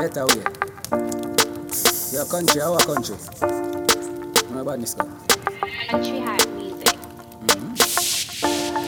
[0.00, 0.42] Better way.
[2.10, 3.16] Your country, our country.
[4.50, 5.08] My bad, God.
[5.90, 6.96] Country hard music.
[7.44, 8.80] Mm-hmm.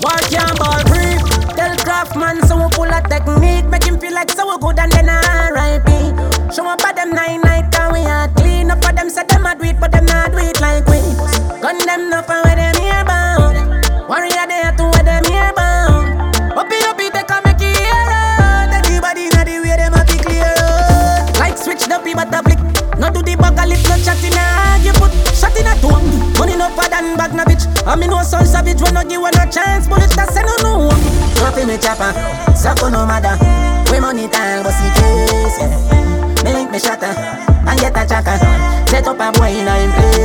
[0.00, 1.18] Work your ball free.
[1.56, 3.66] Tell Craftman so we pull a technique.
[3.66, 4.90] Make him feel like so good and
[24.20, 26.32] shot in a you put shot in a tongue.
[26.38, 27.66] Money no for than bag na bitch.
[27.86, 29.88] I mean no son savage when no give one a chance.
[29.88, 30.90] Bullets that say no no.
[31.36, 32.12] Drop in me chopper,
[32.54, 33.36] suck no matter.
[33.90, 35.58] We money time, but see case.
[35.58, 36.44] Yeah.
[36.44, 38.38] Me link me shatter and get a chaka.
[38.88, 40.19] Set up a boy in a place.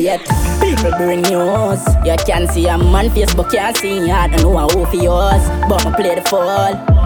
[0.00, 0.26] affiliate.
[0.60, 1.84] People bring news.
[2.04, 4.10] You can see a man face, but can't see.
[4.10, 7.00] I don't know how for yours, but I play the fall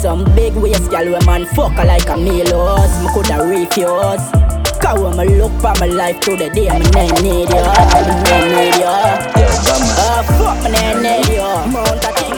[0.00, 2.92] some big waist gal where man fuck like a melos.
[3.02, 4.24] Me coulda refuse.
[4.80, 7.64] Cause when me look for my life to the day, me nah need ya,
[8.04, 8.84] me nah need you.
[8.84, 11.66] Ah uh, fuck, me nah need ya.
[11.68, 12.34] Mount a thing.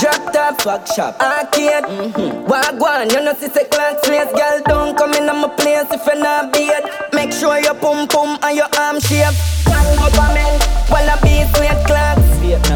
[0.00, 1.84] Drop top fuck shop, arcade.
[1.84, 2.50] Mm-hmm.
[2.50, 6.16] Wagwan, you know see class place, gal don't come in on my place if you're
[6.16, 6.99] not beat.
[7.20, 9.34] Make sure your pum pum and your arm shape.
[9.66, 10.56] Black government,
[10.88, 12.24] wanna be Suede Clarks.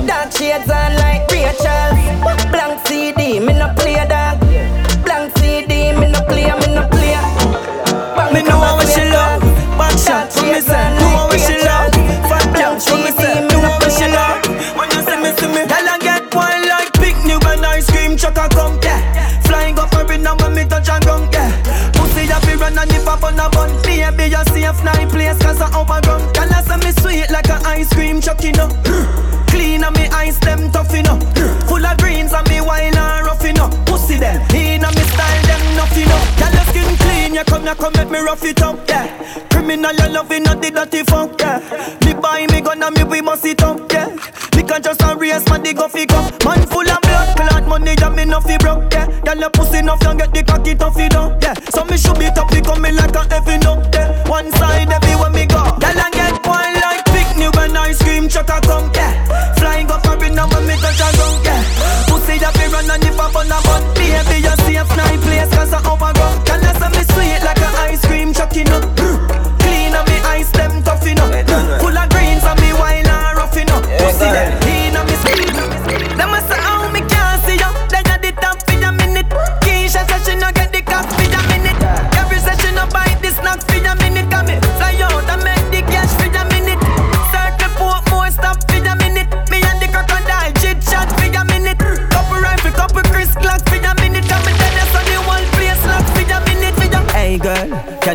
[0.06, 1.96] Dark shades on like Rachel.
[2.52, 4.38] Blank CD, me no play that.
[5.02, 7.16] Blank CD, me no play, me no play.
[8.34, 9.40] Me know I how she love.
[9.78, 11.00] Back shot from me side.
[11.00, 11.93] Know how she love.
[37.84, 39.04] Come make me rough it up, yeah.
[39.50, 41.60] Criminal, you loving not the dirty funk, yeah.
[42.06, 44.08] Me buy me gun and me we must it up, yeah.
[44.56, 46.24] Me can just a race, man, they go fi come.
[46.46, 49.04] Man full of blood, clot money, and me no fi broke, yeah.
[49.20, 51.52] Girl, your pussy enough, don't get the cocky tough, you don't, yeah.
[51.76, 53.28] So me should be top, become me like a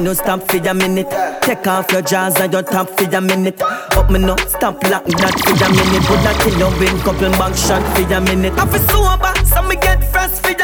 [0.10, 1.08] no stamp for a minute.
[1.42, 3.62] Take off your jaws and your top for a minute.
[3.62, 6.04] Up me no stamp like that for a minute.
[6.10, 8.54] Put that kill your in, couple bank shot for a minute?
[8.58, 10.59] I feel sober, so me get fresh for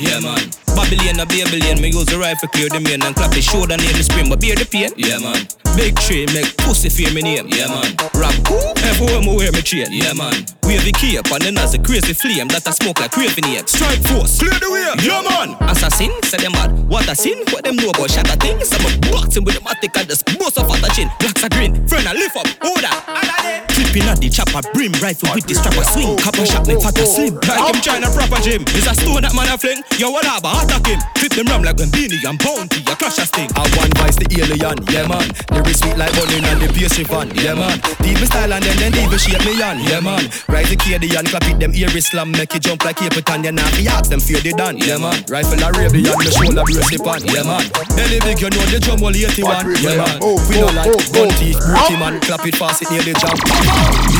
[0.00, 0.48] Yeah, man.
[0.72, 3.92] Babylon a Babylon, me use the rifle clear the main and clap the shoulder near
[3.92, 4.88] the spring, but bear the pain.
[4.96, 5.44] Yeah, man.
[5.76, 7.46] Big tree make pussy fear me name.
[7.52, 7.92] Yeah, man.
[8.16, 8.72] Rap cool.
[8.88, 9.92] Everywhere me wear me chain.
[9.92, 10.48] Yeah, man.
[10.64, 13.44] We have a cape and then as a crazy flame that I smoke like raven
[13.44, 13.60] here.
[13.68, 14.88] Strike force, clear the way.
[15.04, 15.60] Yeah, man.
[15.68, 16.72] Assassin, say them bad.
[16.88, 17.44] What a sin?
[17.52, 18.72] What them know about shatter things?
[18.72, 21.12] I'm a boxing with the matic and just bust off at the chin.
[21.20, 22.88] Blacks are green, friend I lift up, order.
[22.88, 26.14] And I Clipping at the chopper, brim rifle with the strapper swing.
[26.22, 27.34] Copper shot me fat and slim.
[27.42, 28.62] Like him trying to proper gym.
[28.78, 29.82] Is a stone that man a fling.
[29.98, 30.46] Yo, what up?
[30.46, 31.02] Attack him.
[31.18, 32.86] Flip them rum like when Beenie and bounty.
[32.86, 33.50] A crush a sting.
[33.58, 35.26] I one vice the alien, yeah man.
[35.50, 37.82] Lyrics sweet like onion and the pastry fan, yeah man.
[37.98, 40.22] Deep style and then then deep shape me on, yeah man.
[40.46, 43.50] Rise the KD and clap it them ear slam, make it jump like Capitan, yeah
[43.50, 43.66] nah.
[43.74, 45.18] Fi ask them fear they done, yeah man.
[45.26, 47.66] Rifle a rave the and me shoulder brace it on, yeah man.
[47.98, 50.14] Belly big you know the drum all 81, yeah man.
[50.46, 51.10] We know oh, like oh, oh.
[51.10, 53.42] gun teeth, brookie man, clap it fast it near the jump.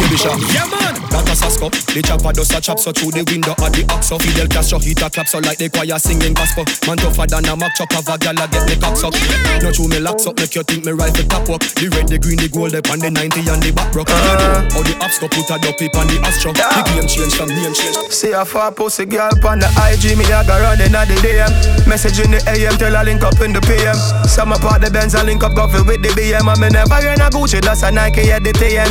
[0.00, 0.96] Baby shot, yeah man.
[1.10, 4.16] That a sasko, the chopper does a chop so through the window of the oxo.
[4.18, 6.64] Fidel Castro hit a clap so like the choir singing gospel.
[6.86, 9.14] Man tougher than a Mac chuck of a gal a get me cock suck.
[9.60, 11.60] No true me locks up, make you think me rifle top up.
[11.76, 14.08] The red, the green, the gold, up and the 90 and the back rock.
[14.08, 16.54] Uh, How the ops go put a dopey on the astro.
[16.54, 16.64] The
[16.94, 17.98] game change from name change.
[18.08, 21.52] See a far pussy girl on the IG, me a go running at the DM.
[21.84, 23.98] Message in the AM, tell her link up in the PM.
[24.24, 26.46] Some apart the Benz, I link up coffee with the BM.
[26.46, 28.88] I me never in a Gucci, that's a Nike at the TN.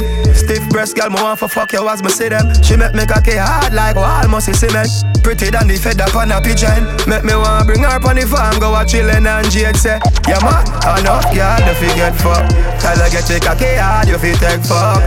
[0.60, 2.52] Stiff breast girl, me want for fuck you as me see them.
[2.62, 4.92] She make me cocky hard like wall must cement.
[5.24, 6.84] Pretty than the up on a pigeon.
[7.08, 10.44] Make me want bring her on the farm, go a chillin' and Jade say, Yeah
[10.44, 10.68] man,
[11.00, 12.52] enough girl, the fi get fucked.
[12.84, 15.00] Tell her get your cocky hard, you fi take fuck.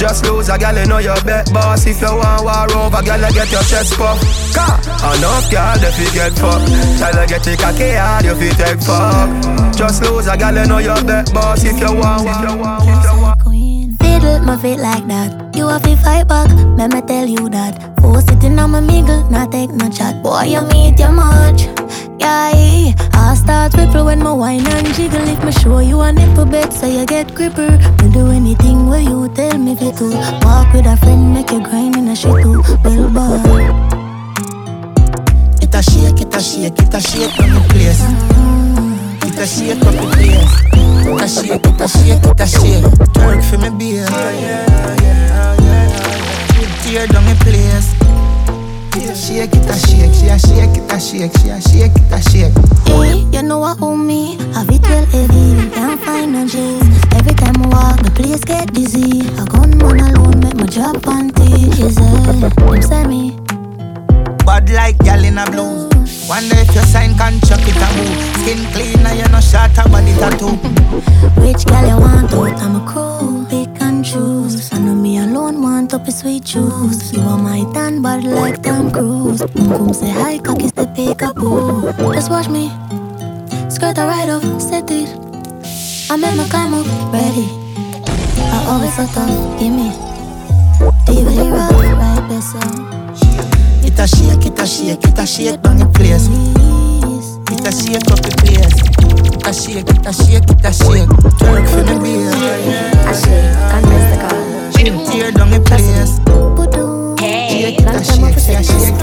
[0.00, 1.84] Just lose a gal, you know your bet boss.
[1.84, 4.16] If you want war over, gal, get your chest puff.
[4.56, 4.80] Car,
[5.12, 6.72] enough girl, the fi get fucked.
[6.96, 9.28] Tell her get your cocky hard, you fi take fuck.
[9.76, 11.64] Just lose a gal, you know your bet boss.
[11.64, 13.45] If you want, war, if you want, if you want.
[14.16, 15.54] Fiddle my feet like that.
[15.54, 16.48] You have to fight back,
[16.78, 18.00] let me tell you that.
[18.00, 20.22] Four sitting on my mingle, not take no chat.
[20.22, 21.68] Boy, you meet your much.
[22.18, 25.20] Yeah, I start ripple when my wine and jiggle.
[25.28, 27.76] If me show you a nipple bed, so you get gripper.
[28.00, 30.08] Me do anything where you tell me fit to.
[30.40, 32.62] Walk with a friend, make you grind in a shit too.
[32.82, 33.68] Well, boy.
[35.60, 38.75] It a shake, it a shake, it a shake from the place.
[39.36, 40.48] It a shake up the place.
[40.72, 42.84] It a shake, it a a shake.
[43.20, 44.06] Work for me beer.
[46.80, 47.92] Tear down the place.
[49.14, 52.20] Shake, it a shake, she a shake, it a shake, she a shake, it a
[52.30, 52.54] shake.
[52.86, 54.36] Hey, you know what owe me?
[54.54, 56.82] Have it well heavy, can't find no J's.
[57.12, 59.20] Every time I walk, the place get dizzy.
[59.36, 61.96] A gunman alone make my job panties.
[61.96, 63.36] Them say me.
[64.46, 65.88] Bad like gal in a blue.
[66.28, 68.18] Wonder if your sign can chuck it a move.
[68.42, 70.56] Skin clean and you no short a body tattoo.
[71.40, 72.60] Which gal you want out?
[72.60, 74.72] I'm a crew, pick and choose.
[74.72, 77.12] I know me alone want up a sweet juice.
[77.12, 79.42] You are my tan bad like Tom Cruise.
[79.42, 81.92] Boom boom say hi, cocky step pick a boo.
[82.12, 82.70] Just watch me,
[83.70, 85.08] skirt a ride off, set it.
[86.10, 87.46] I make my climb up, ready.
[88.50, 89.90] I always so tough, give me.
[91.06, 92.58] DVD rough, right there so.
[93.86, 96.28] It a shake, it a shake, it a shake the place.
[97.48, 98.76] It a shake up the place.
[99.32, 101.10] It a shake, it a shake, it a shake.
[101.48, 102.30] Work for me beer.
[105.10, 106.20] Tear down the place.
[107.18, 108.98] Hey, shake, it a shake, she a shake.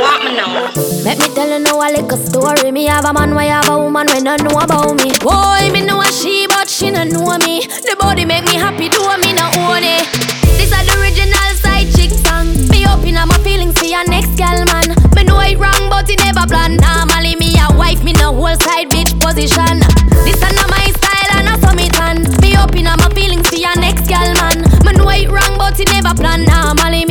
[0.00, 0.72] Want me now?
[1.04, 2.72] Let me tell you now a little story.
[2.72, 5.12] Me have a man, why have a woman when don't know about me.
[5.20, 7.66] Boy, me know a she, but she don't know me.
[7.66, 10.06] The body make me happy, do me not own it.
[10.56, 12.48] This is the original side chick song.
[12.70, 14.79] Me open up my feelings for your next gal man.
[18.80, 19.80] Side bitch position.
[20.24, 22.24] This is not my style and not for me tan.
[22.60, 24.62] Open up my feelings for your next gal man.
[24.84, 26.44] Me know wrong, but it never plan.
[26.44, 27.04] Normally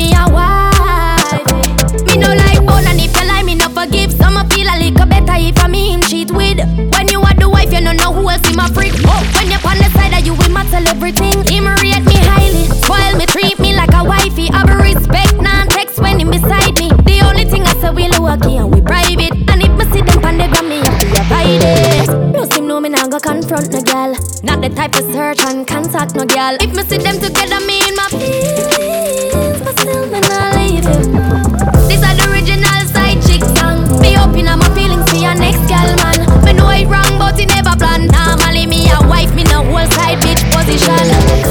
[24.70, 26.56] Not the type of search and contact no gal.
[26.62, 31.10] If me see them together, me in my feelings, but still me nah leave you.
[31.90, 33.82] This is the original side chick song.
[34.02, 36.22] Me open up my feelings for your next gal man.
[36.46, 38.08] Me know it wrong, but it never plan.
[38.14, 41.08] Normally me a wife, me no whole side bitch position.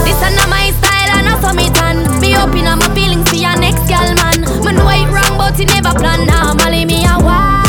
[0.07, 2.07] This is not my style and not for me tan.
[2.21, 4.47] Me open up my feelings for your next gal man.
[4.63, 6.23] Me know it wrong, but it never plan.
[6.27, 7.67] Normally me a wife.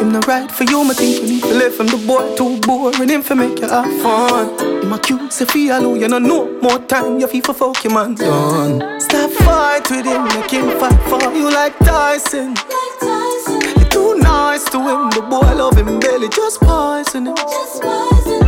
[0.00, 2.47] Him no right for you, me think you need to live from the boy too
[2.92, 4.82] pouring him for make you have fun.
[4.82, 7.84] In my cute Sophia, feel alone, you know no more time, you feel for fuck
[7.84, 9.00] your man done.
[9.00, 12.54] Stop fight with him, make him fight for you like Tyson.
[12.54, 13.60] Like Tyson.
[13.76, 17.36] You're too nice to him, the boy love him barely, just poison him.
[17.36, 18.46] Just poison.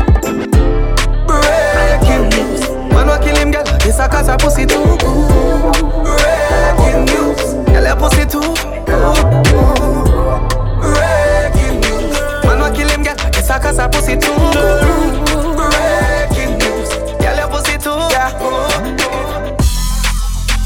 [1.26, 2.30] Break him
[2.90, 3.64] man will kill him, girl.
[3.78, 5.29] This a cause a pussy too good.
[13.70, 15.24] cause her pussy too good.
[15.56, 19.60] Breaking news, girl your pussy too good.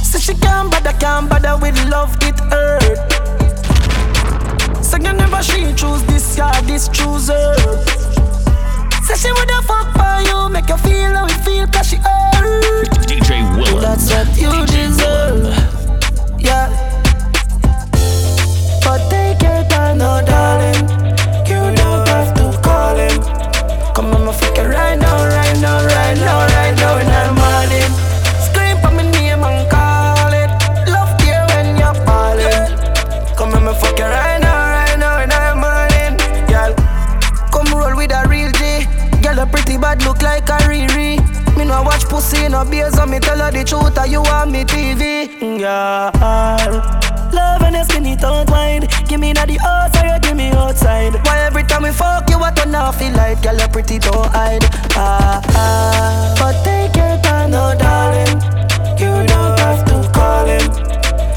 [0.05, 2.97] So she can't bother, can't bother with love, it hurt.
[4.83, 7.55] So you never she choose this guy, this chooser.
[9.05, 12.89] Say she woulda fuck for you, make you feel how it feel, cause she hurt.
[13.09, 13.83] DJ Willem.
[13.83, 15.43] That's what you DJ deserve.
[15.43, 16.41] Willem.
[16.41, 16.74] Yeah.
[42.55, 43.99] No beers, so me tell her the truth.
[43.99, 45.29] Are you on me TV?
[45.59, 46.11] Girl.
[47.33, 51.41] Love when you skinny don't wine Give me na the outside, give me outside Why
[51.41, 54.63] every time we fuck you, I turn off feel like Girl, you pretty, don't hide
[54.95, 56.35] ah, ah.
[56.39, 58.39] But take your time, no darling
[59.03, 60.71] You don't have to call him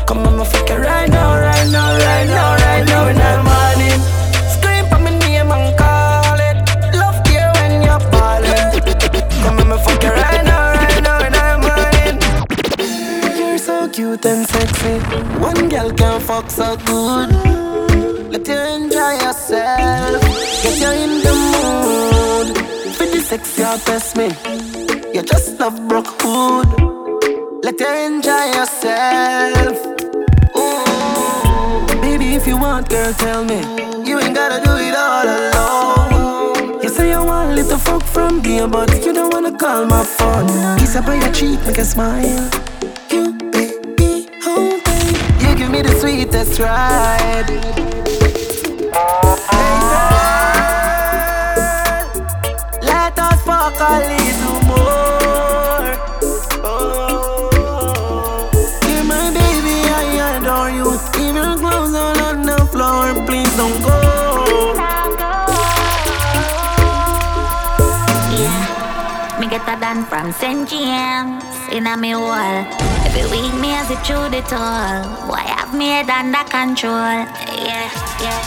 [0.06, 3.57] Come on, my fuck it right now, right now, right now, right now in the
[13.98, 15.00] cute and sexy.
[15.40, 17.30] One girl can fuck so good.
[18.32, 20.22] Let you enjoy yourself.
[20.62, 22.48] Get you in the mood.
[22.96, 24.28] For the sex you test me.
[25.16, 26.68] You just love broke hood
[27.64, 29.78] Let you enjoy yourself.
[30.62, 32.02] Ooh.
[32.02, 33.62] Baby if you want girl tell me.
[34.08, 36.84] You ain't gotta do it all alone.
[36.84, 40.78] You say you want little fuck from me But you don't wanna call my phone.
[40.78, 42.68] Kiss up on your cheek make a smile
[45.78, 47.50] The sweetest ride
[52.82, 55.94] Let us fuck a little more.
[56.66, 58.50] Oh,
[59.06, 60.98] my baby, I adore you.
[61.60, 64.74] Clothes on the floor, please don't go.
[68.34, 70.68] Yeah, me get a done from St.
[70.68, 72.66] James in a me wall.
[73.06, 75.28] Every week me as it through the toll.
[75.28, 77.26] Boy, have me head under control.
[77.56, 77.90] Yeah,
[78.22, 78.40] yeah.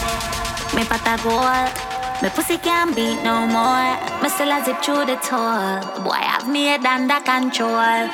[0.74, 1.90] Me pot a goal.
[2.22, 3.96] Me pussy can't beat no more.
[4.22, 5.80] Me still a zip through the toll.
[6.04, 8.08] Boy, have me head under control.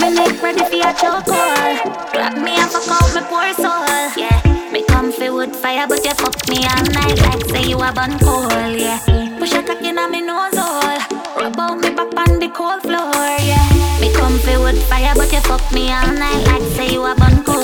[0.00, 2.12] Me neck ready for a chokehold.
[2.12, 4.12] Grab me and fuck out me poor soul.
[4.16, 4.38] Yeah.
[4.72, 8.18] Me comfy wood fire, but you fuck me all night like say you a bun
[8.20, 8.48] coal.
[8.70, 8.98] Yeah.
[9.38, 10.98] Push a cock in a me nose hole.
[11.36, 13.12] Rub out me back on the cold floor.
[13.40, 13.61] Yeah.
[14.02, 17.44] Me comfy wood fire, but you fuck me all night like say you a bun
[17.44, 17.62] coal.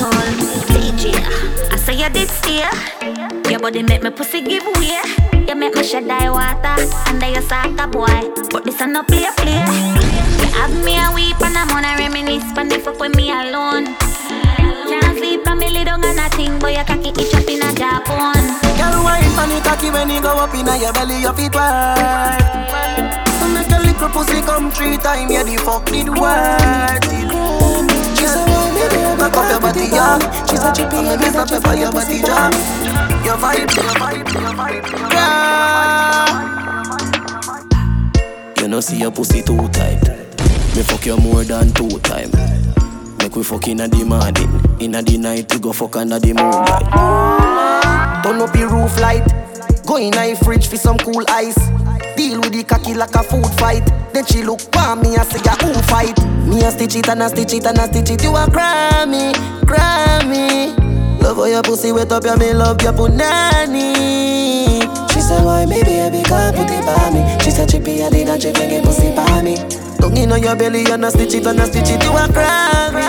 [0.71, 1.19] DJ,
[1.67, 2.71] I say you did steer.
[3.51, 5.03] Your body make me pussy give way.
[5.49, 6.79] You make me shed die water
[7.11, 8.31] under your soccer boy.
[8.53, 9.59] But this a no play play.
[10.39, 13.97] You have me a weep and I'm gonna reminisce when they fuck with me alone.
[14.87, 17.63] Can't sleep and me lay down on a thing, but your cocky itch up in
[17.67, 18.47] a Japan.
[18.79, 21.53] Girl, wine on the cocky when you go up in a your belly, your feet
[21.53, 23.28] wide.
[23.79, 26.59] A little pussy come three times, yeah, the fuck did work.
[28.19, 30.19] She said, well, maybe I back up your body, yeah.
[30.47, 31.61] She said, chip on the mess up your
[31.93, 32.51] body, yeah.
[33.25, 34.83] Your vibe, your vibe, your vibe,
[35.13, 35.29] yeah.
[38.61, 40.03] You know see your pussy too tight.
[40.75, 42.31] Me fuck you more than two time.
[43.19, 46.83] Make we fuck inna the morning, inna the night we go fuck under the moonlight.
[48.25, 49.25] Turn up the roof light.
[49.87, 51.57] Go in a fridge for some cool ice.
[52.19, 53.87] Deal with the cocky like a food fight.
[54.13, 56.19] Then she look for me and say, who fight?
[56.51, 58.25] Me a stitch it and a stitch it and a stitch it.
[58.25, 59.31] You a Grammy,
[59.63, 60.75] Grammy.
[61.23, 63.95] Love how your pussy wet up, yeah, me love your punani.
[65.13, 67.23] She said, why me baby can't put it by me?
[67.45, 69.55] She said, chippy, I did not chip get pussy by me.
[69.99, 72.03] Don't in on your belly and a stitch it and a stitch it.
[72.03, 73.07] You a Grammy.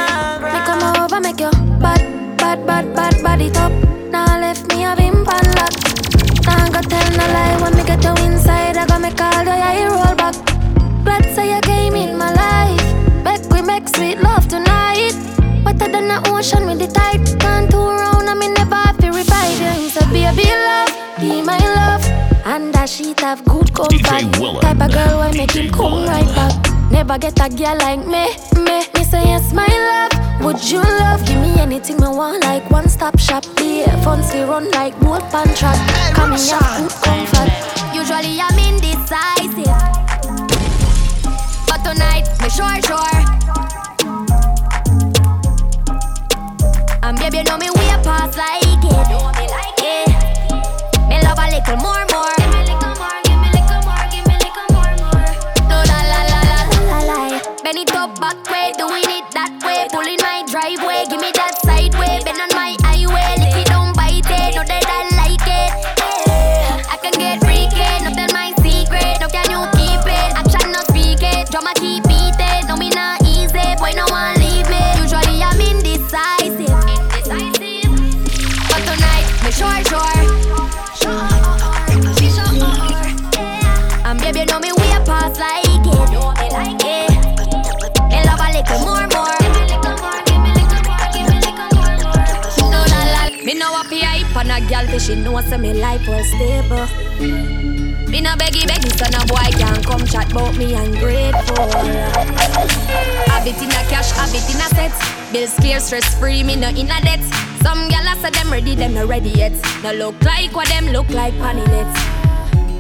[0.54, 1.50] Me come over, make you
[1.82, 3.72] bad, bad, bad, bad, body top.
[4.12, 5.09] Now left me a bim
[7.36, 8.78] lie when me get you inside.
[8.78, 10.36] I got me call you, oh, yeah, you roll back.
[11.04, 12.86] Glad say you came in my life.
[13.24, 15.14] Make we make sweet love tonight.
[15.66, 17.22] Wetter than the ocean with the tide.
[17.40, 19.90] Can't two round and me never have to revive you.
[19.90, 22.04] So baby love, be my love.
[22.46, 23.70] And that sheet have good.
[23.78, 24.62] Willen.
[24.62, 26.69] Type of girl why make him come right back.
[27.00, 28.28] Never get a girl like me,
[28.62, 28.84] me.
[28.94, 30.12] Me say yes, my love.
[30.44, 31.26] Would you love?
[31.26, 33.46] Give me anything me want, like one stop shop.
[33.58, 35.80] Yeah, funds we run like boat pan track.
[36.14, 37.50] Come in your good comfort.
[37.96, 39.64] Usually I'm indecisive,
[41.68, 43.24] but tonight me sure sure.
[47.02, 49.08] And baby, you know me way past like it.
[49.80, 51.08] Yeah.
[51.08, 51.99] Me love a little more,
[96.10, 96.88] was stable.
[98.10, 101.70] Me no beggy beggy, so no boy can come chat about me ungrateful.
[103.30, 104.94] Have it in a cash, have it in a set.
[105.32, 107.22] Bills clear, stress free, me no in a debt.
[107.62, 109.54] Some gyal say them ready, them no ready yet.
[109.84, 111.64] No look like what them look like panny.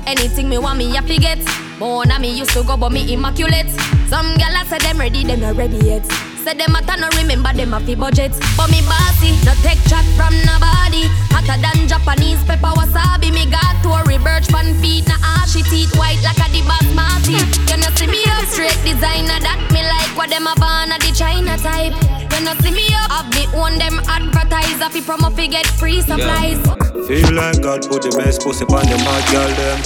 [0.07, 1.39] Anything me want me, I forget.
[1.79, 3.69] More na me used to go, but me immaculate.
[4.07, 6.28] Some gyal say them ready, them not ready yet.
[6.43, 8.31] Say them a no remember them a fi budget.
[8.55, 11.12] But me bossy, no take chat from nobody.
[11.36, 13.31] Hotter than Japanese pepper wasabi.
[13.34, 17.43] Me got Tory Burch pan feet, na ashy teeth white like a the basmati.
[17.67, 21.12] You know see me up straight designer that me like what them a a the
[21.12, 21.91] China type.
[22.31, 24.79] You know see me up, have me own them advertise.
[24.79, 26.60] Fi promo fi get free supplies.
[27.05, 29.77] Feel like God put the best pussy on the mad girl them.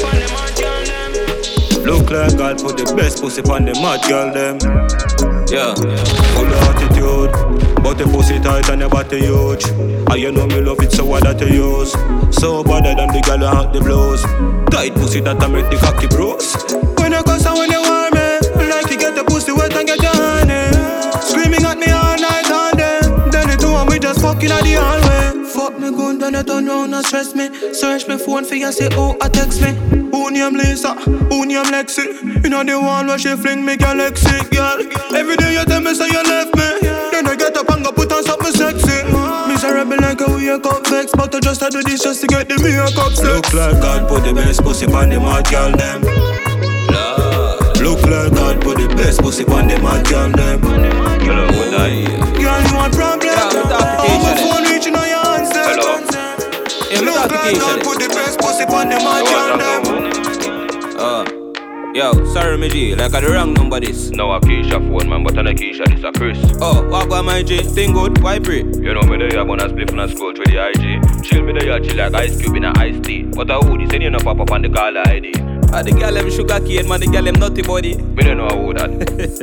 [1.83, 5.42] Look like God put the best pussy on the mad girl them.
[5.53, 5.75] Yeah,
[6.33, 7.29] full of attitude,
[7.83, 9.69] but the pussy tight and the body huge.
[10.09, 11.91] And you know me love it so what that you use.
[12.35, 14.23] So better than the girl who hot the blows.
[14.73, 16.57] Tight pussy that I make the cocky bros.
[16.97, 19.85] When you cuss and when you warm me, like you get the pussy wet and
[19.85, 20.12] get your
[24.13, 25.45] just fucking at the hallway.
[25.45, 27.49] Fuck me gun, then you turn round and stress me.
[27.73, 29.73] Search me phone for you, say oh, I text me.
[30.11, 30.93] Who name Lisa?
[30.95, 32.43] Who name Lexi?
[32.43, 34.79] You know the one where she fling me galaxy, girl.
[35.15, 36.89] Every day you tell me say you left me.
[37.11, 39.03] Then I get up and go put on something sexy.
[39.47, 42.27] Miserable like a wake up vex, but I just had to do this just to
[42.27, 43.23] get the makeup sex.
[43.23, 46.01] Look like God put the best pussy on the mad girl them.
[47.81, 50.61] Look like God put the best pussy on the mad girl them.
[52.43, 54.02] Girl, you want problem?
[54.35, 55.61] Oh, my phone reaching on your answer.
[57.03, 59.83] Look like God put the best pussy on the mad girl them.
[60.97, 61.23] Uh,
[61.93, 64.09] yo, sorry, me G, like I the wrong number this.
[64.11, 66.39] No, a Keisha phone, man, but on a Keisha, this a Chris.
[66.61, 67.59] Oh, what about my G?
[67.59, 68.59] Thing good, why pray?
[68.59, 71.23] You know me there, I'm gonna split from a scroll through the IG.
[71.23, 73.23] Chill me there, chill like ice cube in a iced tea.
[73.23, 75.33] But a hoodie, send you no pop up on the caller ID.
[75.73, 77.97] Ah, the girl them sugar cane, man, the girl them nutty body.
[77.97, 78.91] Me don't know who that.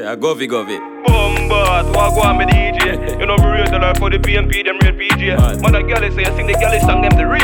[0.07, 0.79] I govy govy.
[1.03, 3.19] Bombard, what go on me DJ?
[3.19, 5.35] You know me rate the life for the PMP, them real PJ.
[5.61, 7.40] Man, a girl say, I sing the girl song them the real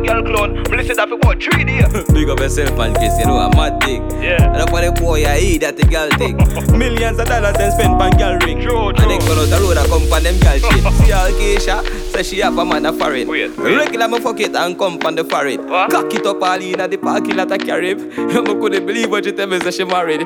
[0.00, 0.06] way.
[0.06, 0.12] Yeah.
[0.12, 2.04] See a girl clown, me listen that for about three days.
[2.12, 4.02] Big up yourself and kiss, you know, a mad thing.
[4.22, 4.52] Yeah.
[4.52, 6.36] And on the boy, I eat that the girl thing.
[6.78, 8.60] Millions of dollars then spent on girl ring.
[8.60, 10.92] True, And then go out the road and come on them girl shit.
[11.02, 13.28] See how Keisha, say she have a man a foreign.
[13.28, 13.76] Wait, wait.
[13.76, 15.66] Regular me fuck it and come on the foreign.
[15.68, 15.90] What?
[15.90, 17.98] Cock it up all in at the parking lot of Carib.
[18.12, 20.20] I couldn't believe what you tell me, say she married.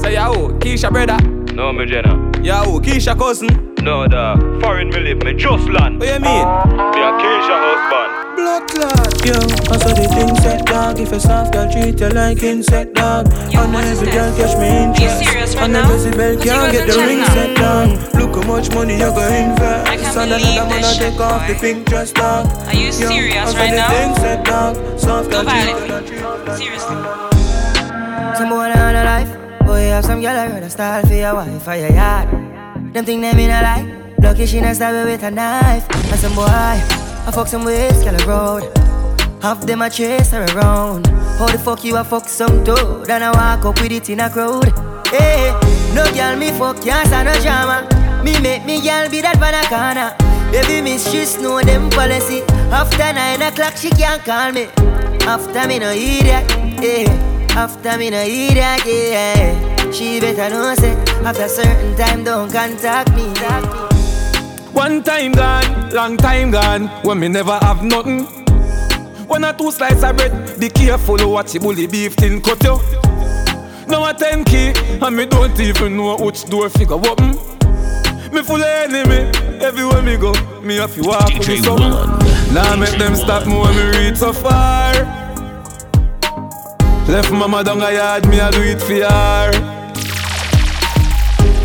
[0.00, 1.18] Say, yo, Keisha brother.
[1.54, 2.14] No, me Jenna.
[2.42, 3.74] Yo, Keisha cousin.
[3.82, 5.98] No, the foreign me live, me just land.
[5.98, 6.22] What you mean?
[6.22, 8.19] Me a Keisha husband.
[8.36, 9.34] Blood clot, yo.
[9.70, 10.98] I saw the thing set dog.
[11.00, 15.18] If a soft girl treat you like insect dog, and every girl catch me interest.
[15.24, 15.88] serious right and now?
[15.88, 17.34] the Jezebel What you can't gonna get the ring now?
[17.34, 17.88] set down.
[18.20, 19.88] Look how much money you go invest.
[19.88, 21.60] I can't and believe another man this I take shit, off the boy.
[21.60, 22.46] pink dress dog.
[22.68, 23.88] Are you Yo, serious I saw right the now?
[23.90, 24.74] thing set dog.
[24.98, 26.96] Soft Go girl treat violate you like treat Seriously.
[28.38, 29.30] Some boy on a life.
[29.66, 32.28] Boy, have some girl I rather style for your wife or your yard.
[32.94, 33.86] Them think them in a lie.
[34.22, 35.86] Lucky she not stab you with a knife.
[35.90, 36.46] And some boy,
[37.26, 38.78] I fuck some ways, girl road.
[39.42, 41.06] Half them a chase her around.
[41.38, 43.08] How the fuck you a fuck some toad?
[43.08, 44.72] And I walk up with it in a crowd.
[45.06, 45.52] Hey,
[45.94, 47.88] no girl me fuck can't stand no drama.
[48.24, 50.14] Me make me girl be that van a corner.
[50.52, 52.42] Baby miss she know them policy.
[52.72, 54.64] After nine o'clock she can't call me.
[55.26, 56.44] After me no that,
[56.82, 57.56] yeah.
[57.56, 59.90] After me no that, yeah.
[59.90, 63.99] She better know say after certain time don't contact me.
[64.72, 68.24] One time gone, long time gone, when me never have nothing.
[69.26, 72.80] One or two slices of bread, be careful what the bully beef thing cut you.
[73.88, 77.30] Now a 10 key, and me don't even know which door figure open.
[78.32, 79.30] Me full of enemy,
[79.60, 82.54] everywhere me go, me have to walk with me something.
[82.54, 84.92] Now make them stop me when me reach so far.
[87.08, 89.52] Left mama down a yard, me a do it for her.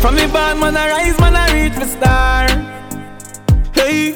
[0.00, 2.48] From me band, man, I rise, man, I reach me star.
[3.76, 4.12] Hey,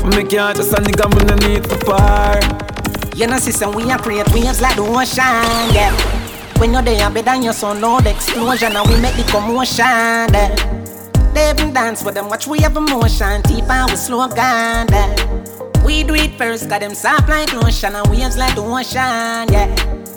[0.00, 2.40] from me can't just a nigga, me no need to par.
[3.16, 5.92] You know, sister, we are create waves like the ocean, yeah.
[6.58, 10.54] When you're there, better than your son, the explosion, and we make the commotion, yeah.
[11.34, 15.69] They even dance with them, watch we have emotion, deep and we slow down, yeah.
[15.90, 19.66] We do it first, got them soft like lotion, and waves like the ocean, yeah.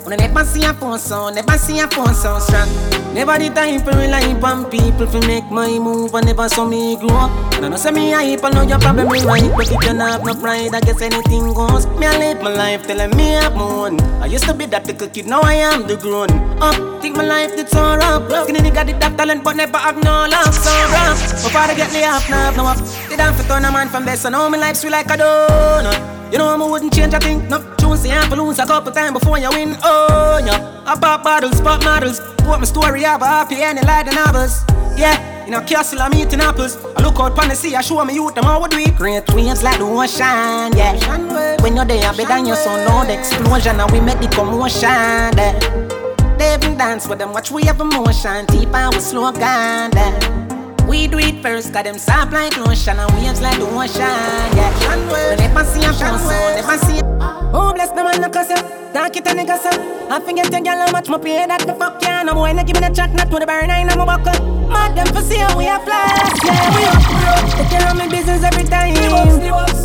[0.06, 2.70] I never see a phone sound, never see a phone sound strong.
[3.12, 6.94] Never the time for rely on people to make my move, and never saw me
[6.94, 7.54] grow up.
[7.54, 9.80] And I know say me hype, I know your problem me right, but if you
[9.80, 11.86] don't have no pride, I guess anything goes.
[11.98, 14.00] Me I live my life telling me I'm moon.
[14.22, 16.30] I used to be that little kid, now I am the grown
[16.62, 17.02] up.
[17.02, 18.30] Think my life did so rough.
[18.44, 21.18] Skinny nigga did that talent, but never have no love, so rough.
[21.42, 22.78] My father get me off now, now up.
[23.14, 25.16] Did I fit on a man from best, so now my life sweet like a
[25.16, 26.32] donut.
[26.32, 27.48] You know I wouldn't change a thing.
[27.48, 29.76] No tune say I'm lose a couple times before you win.
[29.84, 32.18] Oh yeah, I pop bottles, pop models.
[32.42, 34.64] What my story about happy and like the novels.
[34.98, 36.76] Yeah, in a castle I'm eating apples.
[36.96, 38.96] I look out pon the sea, I show me youth them how we do it.
[38.96, 41.62] Great waves like the ocean, yeah.
[41.62, 45.36] When you're there, better than your son, no the explosion, and we make the commotion.
[45.36, 45.54] There.
[46.36, 49.92] They even dance with them, watch we have emotion, deep and we slow down.
[49.92, 50.53] There.
[50.88, 54.00] We do it first, got them soft like lotion and waves like the ocean.
[54.56, 54.70] Yeah,
[55.10, 56.06] we never see a so
[56.54, 57.00] never see.
[57.52, 58.48] Oh, bless the man, no cuss.
[58.92, 59.70] Talk it a nigga, so.
[60.10, 62.22] I forget your girl how much more pay that the fuck ya.
[62.22, 64.68] No boy, no give me the chat, not to the burn, I know my buckle.
[64.68, 67.02] Mad them for see how we are flash, yeah, we up.
[67.10, 67.58] we up.
[67.58, 68.94] Take care of me business every time.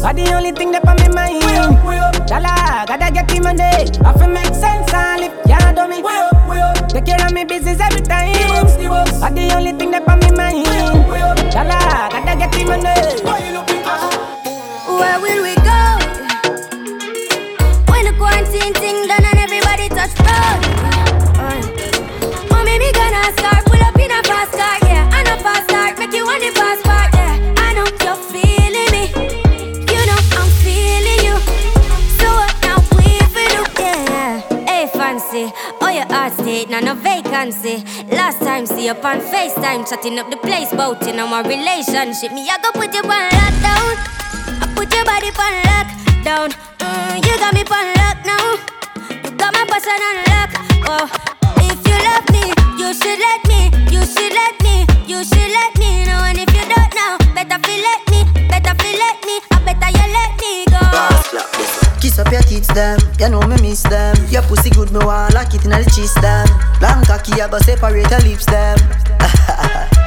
[0.03, 1.43] Are the only thing that on me mind.
[1.45, 2.27] We up, we up.
[2.27, 3.87] Dollar, gotta get him a day.
[4.05, 6.01] I feel make sense, all if ya do me.
[6.01, 6.89] We up, we up.
[6.89, 8.35] Take care of me business every time.
[9.21, 10.88] Are the only thing that on me mind.
[14.99, 15.81] Where will we go?
[17.91, 20.98] When the quarantine thing done and everybody touch road.
[36.79, 37.83] State, no vacancy.
[38.15, 42.31] Last time see you on FaceTime, chatting up the place, bout in my relationship.
[42.31, 43.95] Me, I go put you on lockdown.
[44.61, 46.49] I put your body on lockdown.
[46.79, 48.55] Mm, you got me on lock now.
[49.23, 50.51] You got my person on lock.
[50.91, 51.07] Oh,
[51.57, 53.71] if you love me, you should let me.
[53.91, 54.85] You should let me.
[55.07, 56.23] You should let me know.
[56.27, 58.23] And if you don't know, better feel let me.
[58.47, 59.39] Better feel let me.
[59.51, 60.65] I better you let me
[61.83, 61.88] go.
[62.01, 64.15] Kiss up your tits them, you know me miss them.
[64.29, 66.47] Your pussy good, me want lock it in the cheese them.
[66.81, 68.77] Long cocky, I but separate your lips them.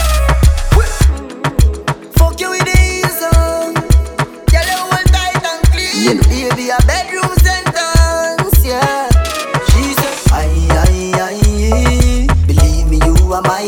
[2.17, 3.75] Fuck you with the easel.
[4.49, 6.17] Girl, you hold tight and clean.
[6.33, 9.09] Baby, a bedroom sentence, yeah.
[9.69, 12.27] She said, aye, aye, aye.
[12.47, 13.63] Believe me, you are my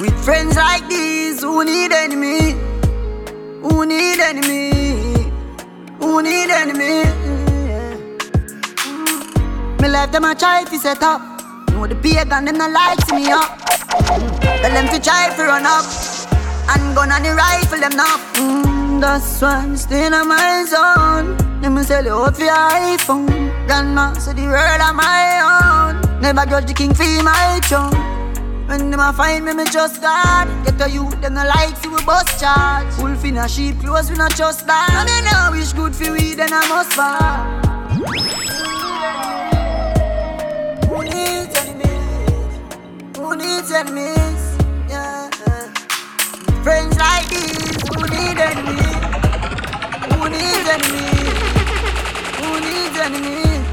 [0.00, 2.52] With friends like these, who need enemy?
[3.62, 5.32] Who need enemy?
[5.98, 7.02] Who need enemy?
[9.82, 11.20] Me life them a try fi set up.
[11.72, 13.58] Know the pagan them not like see me up.
[14.62, 15.84] Tell them fi try fi run up.
[16.70, 18.18] And gun on the rifle them now.
[18.34, 21.36] Mm, that's why I'm staying on my zone.
[21.60, 23.66] Let me sell you for your iPhone.
[23.66, 26.20] Grandma, so the world on my own.
[26.20, 28.07] Never judge the king for my throne.
[28.68, 30.46] When them a find me, me just God.
[30.66, 32.94] Get a youth, them no like see we bust charge.
[32.98, 34.90] Wolf in a sheep clothes, we not trust that.
[34.92, 37.62] And me now wish good for we, then I must fall.
[40.86, 42.60] Who needs enemies?
[43.16, 44.56] Who needs enemies?
[44.90, 45.30] Yeah.
[46.62, 48.96] Friends like these, who need enemies?
[50.12, 51.32] Who needs enemies?
[52.36, 53.64] Who needs enemies?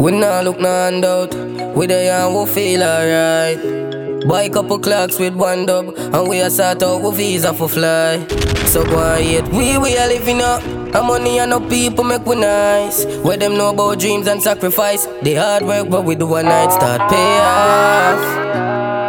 [0.00, 1.34] We nah look no handout.
[1.76, 4.26] We there and we feel alright.
[4.26, 8.26] Buy couple clocks with one dub, and we a sort out we visa for fly.
[8.64, 10.62] So quiet, we we are living up.
[10.62, 13.04] And money and no people make we nice.
[13.22, 15.04] Where them know about dreams and sacrifice.
[15.20, 18.22] The hard work, but we do one night start pay off.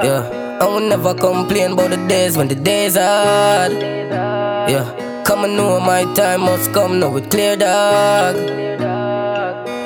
[0.04, 3.72] Yeah, and we never complain about the days when the days hard.
[3.72, 8.36] Yeah, come and know my time must come now with clear dog.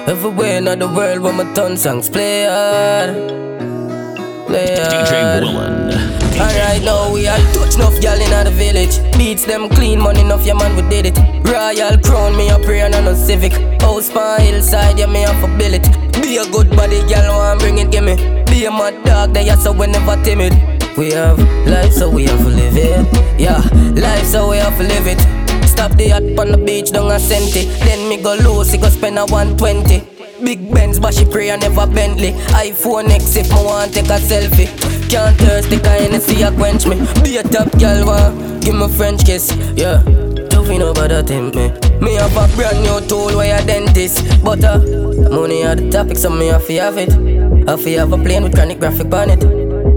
[0.07, 3.15] Everywhere in the world where my ton songs play hard.
[4.45, 5.07] Play hard.
[5.07, 5.91] DJ Woolen.
[6.39, 8.99] Alright now we all touch enough gal in the village.
[9.17, 11.17] Beats them clean, money enough, yeah man we did it.
[11.49, 13.53] Royal crown, me a prayer and no civic.
[13.81, 15.83] House pan hillside, yeah me have a bill it.
[16.21, 18.15] Be a good body, gal want bring it, gimme.
[18.45, 20.53] Be a mad dog, they are so we never timid.
[20.97, 23.39] We have life, so we have to live it.
[23.39, 23.57] Yeah,
[23.95, 25.34] life, so we have to live it.
[25.75, 27.67] Stop the yacht on the beach, down a centi.
[27.83, 30.07] Then me go low, see go spend a 120.
[30.41, 32.31] Big Benz, but she pray I never Bentley.
[32.55, 34.71] iPhone X if I want take a selfie.
[35.09, 36.95] Can't thirsty, cause Hennessy a quench me.
[37.21, 40.01] Be a top girl, want give me French kiss, yeah.
[40.49, 41.67] Tough you know about that tempt me.
[41.99, 44.23] Me have a brand new tool where a dentist.
[44.45, 44.79] But uh,
[45.29, 47.11] money are the topic, so me have to have it.
[47.67, 49.43] Have to have a plane with chronic graphic on it.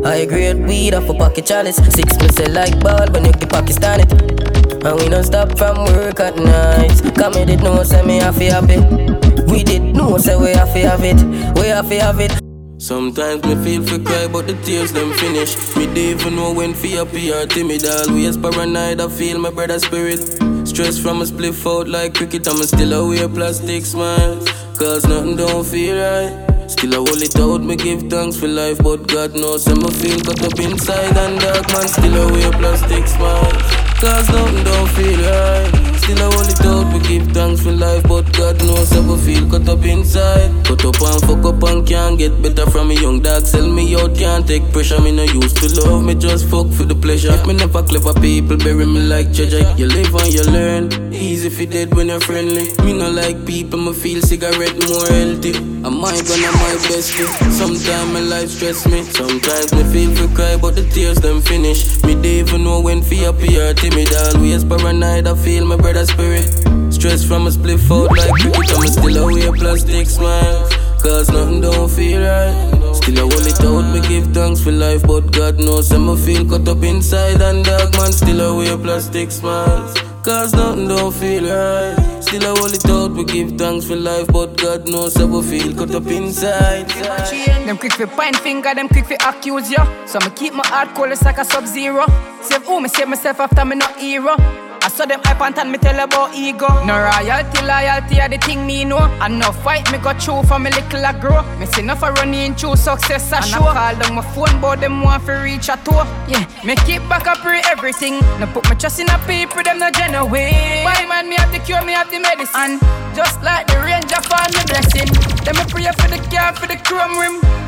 [0.05, 1.77] I grade weed off a pocket chalice.
[1.77, 4.38] Six percent like ball when you get Pakistan it.
[4.85, 7.03] And we don't stop from work at night.
[7.17, 9.49] Come me did know say me have it.
[9.51, 11.21] We did know say we to have it.
[11.57, 12.33] We to have it.
[12.79, 15.57] Sometimes me feel for cry, but the tears them finish.
[15.77, 17.45] Me don't even know when fear appear.
[17.47, 19.01] Timid always paranoid.
[19.01, 20.21] I feel my brother's spirit.
[20.69, 22.47] Stress from a split out like cricket.
[22.47, 24.49] I'm still away plastic smiles.
[24.79, 26.71] Cause nothing don't feel right.
[26.71, 29.91] Still I hold it out, me give thanks for life But God knows I'm a
[29.91, 35.19] feel cut up inside And dark man still away plastic smiles Cause nothing don't feel
[35.23, 35.89] right.
[35.99, 39.19] Still I hold it out, we give thanks for life But God knows I will
[39.19, 39.51] feel.
[39.51, 40.51] Cut up inside.
[40.65, 43.45] Cut up and fuck up and can't get better from a young dog.
[43.45, 45.01] Sell me out, can't take pressure.
[45.01, 47.33] Me no used to love, me just fuck for the pleasure.
[47.33, 51.13] If me never clever people bury me like treasure You live and you learn.
[51.13, 52.71] Easy if you dead when you're friendly.
[52.85, 55.57] Me no like people, me feel cigarette more healthy.
[55.85, 57.51] Am I gonna my best bestie?
[57.51, 59.03] Sometimes my life stress me.
[59.03, 62.03] Sometimes me feel for cry but the tears them finish.
[62.05, 63.33] Me don't even know when fear
[63.88, 66.92] appear Timid always paranoid I feel my brother's spirit.
[66.92, 71.89] Stress from a split out like cricket I'm still away plastic smiles cause nothing don't
[71.91, 72.95] feel right.
[72.95, 76.17] Still I hold it out, me give thanks for life, but God knows I'm a
[76.17, 79.95] feel cut up inside and dark man still I wear plastic smiles.
[80.25, 81.97] Cause nothing don't feel right.
[82.23, 85.43] Still I hold it out, we give thanks for life, but God knows I will
[85.43, 86.89] feel cut up inside.
[87.67, 89.87] Them quick for point finger, them quick for accuse ya.
[90.07, 92.05] So me keep my heart cold, it's like a sub zero.
[92.43, 94.37] Save who me save myself after me not hero.
[94.99, 96.67] Saw them hype and tan, me tell about ego.
[96.85, 98.99] No royalty, loyalty are the thing me know.
[99.23, 101.41] And no fight me got through for me little I grow.
[101.61, 103.63] Me see enough for running through success I show.
[103.63, 106.03] I call them my phone, but them want to reach a tour.
[106.27, 108.19] Yeah, me keep back up pre everything.
[108.41, 110.83] No put my trust in a people, them no genuine.
[110.83, 112.81] Why man, me have the cure, me have the medicine.
[113.15, 115.15] Just like the ranger for me blessing.
[115.47, 117.67] Them me pray for the car, for the chrome rim.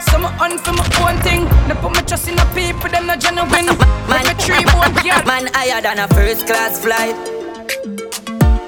[0.00, 1.44] So me on for my own thing.
[1.68, 3.66] No put my trust in the people, them not genuine.
[4.08, 5.22] Man, me tree bone girl.
[5.24, 7.16] Man higher than a first class flight.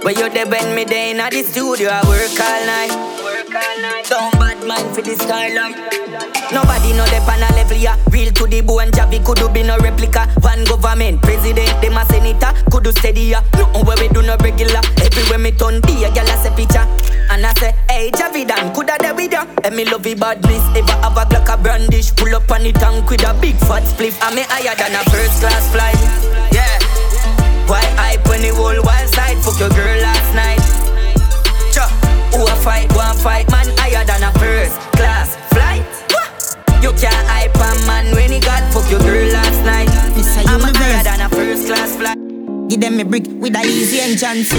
[0.03, 3.28] But you there when me day in the studio, I work all night.
[3.39, 5.71] Don't bad mind for the skyline.
[5.71, 6.27] Um.
[6.51, 7.95] Nobody know the pan level ya.
[8.11, 10.27] Real to the bone, Javi could be no replica.
[10.43, 13.43] One government, president, them a senator, could do steady ya.
[13.55, 14.83] Nothing where we do no regular.
[14.99, 16.83] Everywhere me turn, be a gal a say picture.
[17.31, 19.47] And I say, hey Javidan, coulda there with ya?
[19.63, 22.73] And me love the badness, ever have a Glock a brandish, pull up on the
[22.73, 24.19] tank with a big fat spliff.
[24.27, 25.95] And me higher than a first class flight.
[26.51, 26.67] Yeah.
[27.71, 29.39] Why hype when the whole wild side?
[29.47, 30.78] Fuck your girl last night.
[32.35, 35.85] Who a fight, one fight, man higher than a first class flight.
[36.83, 39.89] You can't hype a man when he got fuck your girl last night.
[40.47, 42.19] I'm higher than a first class flight.
[42.69, 44.53] Give them a brick with a easy entrance.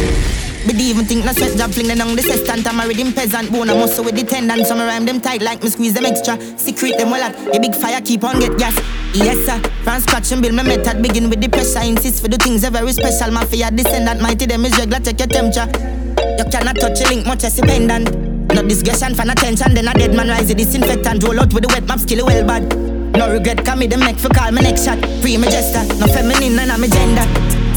[0.66, 3.14] But they even think no sweat job fling them on the sextant I'm married in
[3.14, 4.66] peasant bone I muscle with the tendon.
[4.66, 6.36] Some rhyme them tight like me squeeze them extra.
[6.58, 8.76] Secret them well at A big fire keep on get gas.
[9.14, 9.60] Yes sir.
[9.84, 11.02] From scratch and build my method.
[11.02, 11.88] Begin with the pressure.
[11.88, 13.32] Insist for the things are very special.
[13.32, 15.99] Mafia descendant Mighty them is regular Take your temperature
[16.40, 18.16] You cannot touch a link much as a pendant
[18.56, 21.68] No discussion fan attention Then a dead man rise the disinfectant Roll out with the
[21.68, 22.64] wet map skill well bad
[23.12, 26.08] No regret come me the make for call my next shot Free my gesture No
[26.08, 27.28] feminine and I'm a gender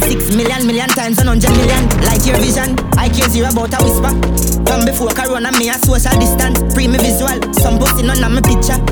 [0.07, 1.83] Six million, million times and hundred million.
[2.07, 4.11] Like your vision, I care zero about a whisper.
[4.67, 6.59] From before Corona, me a social distance.
[6.75, 8.83] Free me visual, some posting on my picture.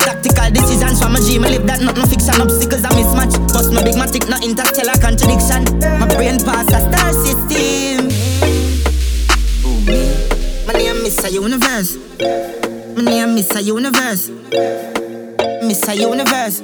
[0.00, 2.40] Tactical decisions from a dream, I live that not no fiction.
[2.40, 3.36] Obstacles a mismatch.
[3.52, 5.68] Bust no big matic, no interstellar contradiction.
[6.00, 7.83] My brain pass a star system.
[11.04, 11.96] My name is a universe.
[12.96, 14.30] My name is a universe.
[15.60, 15.94] Mr.
[16.00, 16.62] Universe.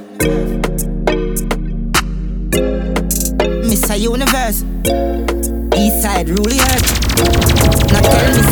[3.68, 4.64] Miss a universe.
[5.76, 6.84] East side really hurt.
[7.92, 8.42] Now tell me,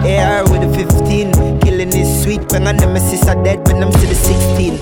[0.00, 2.50] say AR with the 15, killing is sweet.
[2.50, 4.78] When I nemesis are dead, when I'm still the 16.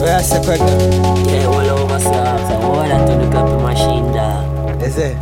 [0.00, 0.80] Where I say pregnant?
[1.26, 2.40] Yeah, all over stuff.
[2.48, 4.80] So all that to the copy machine dog.
[4.80, 5.16] Is it?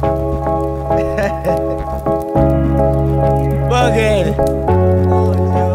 [3.22, 4.34] Buggy.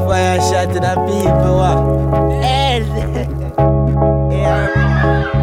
[0.08, 1.54] Fire shot to the people.
[1.62, 1.80] What?
[4.44, 4.70] AR.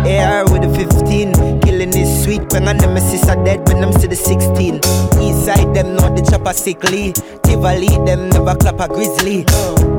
[0.06, 2.42] AR with the 15, killing is sweet.
[2.52, 4.76] When I nemesis are dead, when I'm still the 16.
[5.20, 7.12] East side them know the chopper sickly.
[7.44, 9.44] Tivoli them never clap a grizzly.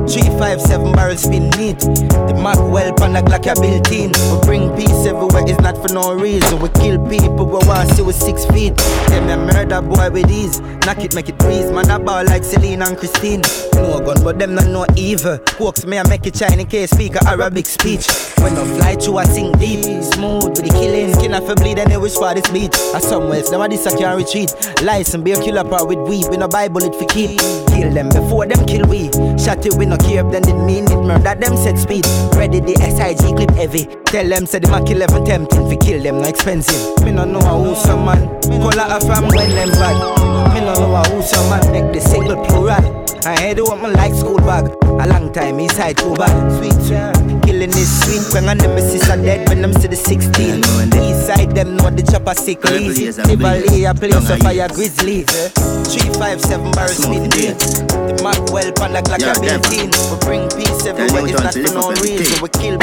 [0.09, 1.79] Three five seven barrel spin neat.
[1.79, 4.11] The Mac well pan the Glock a built in.
[4.29, 6.59] We bring peace everywhere, it's not for no reason.
[6.59, 8.75] We kill people, we want see with six feet.
[9.09, 10.59] Them a murder boy with ease.
[10.85, 11.71] Knock it, make it breeze.
[11.71, 13.41] Man a ball like Celine and Christine.
[13.75, 15.39] No gun, but them not no evil.
[15.57, 18.07] Hawks me I make it Chinese case speak a Arabic speech.
[18.37, 19.81] When I fly through, I sing deep.
[20.13, 21.13] Smooth with the killing.
[21.15, 22.75] Skin off a bleed and they wish for this beat.
[22.93, 24.51] As somewhere else, nowadays I can't retreat.
[24.81, 26.25] License be a killer part with weed.
[26.29, 27.39] We no Bible it for keep.
[27.67, 29.11] Kill them before them kill we.
[29.37, 30.97] Shot it, we no care, then didn't mean it.
[30.97, 32.05] Murder them set speed.
[32.35, 33.85] Ready the SIG clip heavy.
[34.05, 35.69] Tell them say the Mac 11 tempting.
[35.69, 37.03] Fi kill them no expensive.
[37.03, 38.41] Me no know who some man.
[38.43, 40.53] Call out from when them bad.
[40.53, 41.71] Me no know who some man.
[41.71, 43.05] Make the single plural.
[43.25, 44.84] I head what me like school bag.
[44.99, 46.35] A long time inside bad.
[46.57, 47.43] Sweet.
[47.43, 48.33] Killing is sweet.
[48.33, 50.59] When I never see are dead, when I'm still the 16.
[50.59, 52.93] East side them know the chopper sickly.
[52.93, 55.23] Tivoli a place of fire grizzly.
[55.23, 57.59] Three five seven barrel spin beat.
[57.91, 59.91] The Mac well pan like like a built in.
[59.91, 61.27] We bring peace everywhere.
[61.27, 62.41] It's not for no reason.
[62.41, 62.77] We kill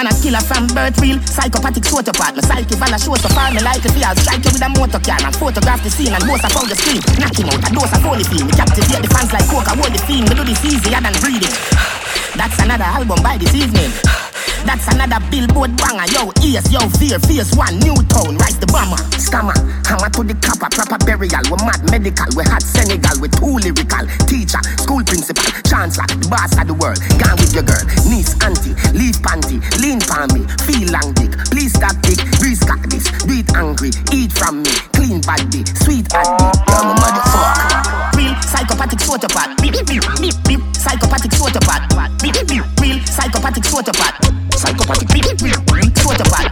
[0.00, 1.20] Man a killer from birth real.
[1.28, 3.52] Psychopathic sociopath My psyche fall a show so far.
[3.52, 6.08] Me like to feel Strike you with a motor can And photograph the scene.
[6.08, 7.60] And boast about the screen Knock him out.
[7.60, 9.68] A dose of holy feel Me captivate the fans like coke.
[9.68, 11.52] I hold the theme Me do this easier than breathing.
[12.32, 13.92] That's another album by this evening
[14.64, 19.00] that's another billboard banger, yo, ears, yo, fear, fierce one, new tone, rise the bomber,
[19.16, 19.56] scammer,
[19.86, 24.04] hammer to the copper, proper burial, we mad medical, we hot Senegal, we too lyrical,
[24.28, 28.76] teacher, school principal, chancellor, the boss of the world, gone with your girl, niece, auntie,
[28.92, 33.48] leave panty, lean pan me, feel long dick, please stop dick, breeze this, do it
[33.56, 39.56] angry, eat from me, clean body, sweet addy, you're my motherfucker real psychopathic sociopath.
[39.62, 41.82] Beep beep beep beep psychopathic sociopath.
[42.22, 44.14] Beep beep beep real psychopathic sociopath.
[44.54, 45.56] Psychopathic beep beep beep
[45.98, 46.48] sociopath.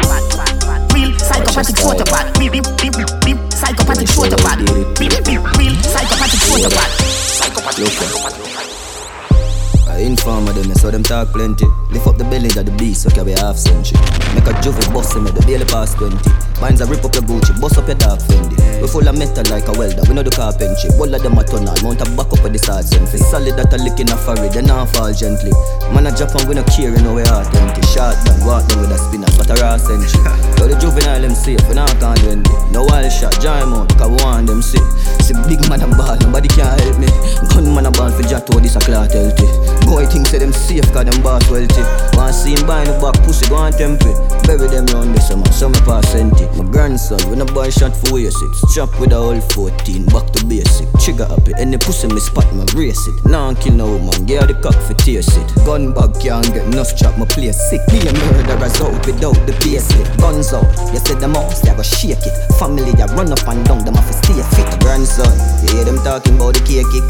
[0.95, 2.39] Real psychopathic sociopath.
[2.39, 4.59] Beep beep beep beep psychopathic sociopath.
[4.99, 6.93] Beep beep beep real psychopathic sociopath.
[7.39, 8.49] Psychopathic sociopath.
[9.89, 11.67] I saw of them, talk plenty.
[11.91, 13.99] Lift up the belly of the beast, so carry half century.
[14.35, 16.48] Make a juve boss him at the daily past 20.
[16.61, 18.59] Mine's a rip up your Gucci, bust up your dark Fendi.
[18.83, 20.91] We full of metal like a welder, we know the carpentry.
[20.99, 23.71] All of them a tunnel, mount a back up with the side fi Solid that
[23.75, 25.55] a lick in a forehead, they not fall gently.
[25.95, 27.83] Man a Japan, we no care, you know we heart empty.
[27.95, 30.19] Shot down, walk them with a spinner, but a raw century.
[30.59, 32.63] Yo, the juvenile them safe, we not can't do anything.
[32.75, 34.83] No wild shot, giant out, cause we want them see.
[35.23, 37.07] See big man and ball, nobody can help me.
[37.55, 39.47] Gunman a ball for Jato, this a cloth healthy.
[39.89, 41.81] Boy think say them safe cause them boss wealthy
[42.13, 44.13] Want see him buy the back pussy go on tempe
[44.45, 47.19] Bury them round this summer so me pass senti My grandson.
[47.29, 50.89] When a boy shot for your six Chop with a whole 14 back to basic.
[51.03, 53.17] Trigger happy any pussy me spot me race it.
[53.27, 55.49] Now I can kill no man get the cock for taste it.
[55.67, 59.55] Gun bag can't get enough chop my place sick Be a murderer out without the
[59.61, 60.69] basic Guns out.
[60.95, 62.37] You said the most they go shake it.
[62.57, 64.69] Family ya run up and down them have to stay fit.
[64.81, 65.29] Grandson
[65.63, 67.05] you hear them talking about the cake kick?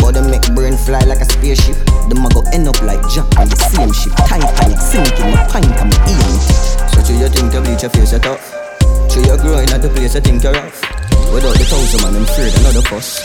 [0.00, 1.76] But them make brain fly like a spaceship.
[2.10, 4.12] Them a go end up like Jack on the same ship.
[4.26, 6.72] Titanic sinking, my pint and my eating.
[7.02, 8.40] So you think to bleach your face at tough?
[9.12, 11.01] Do you growing at the place I think you're rough?
[11.32, 13.22] Without the thousand man, I'm afraid another fuss.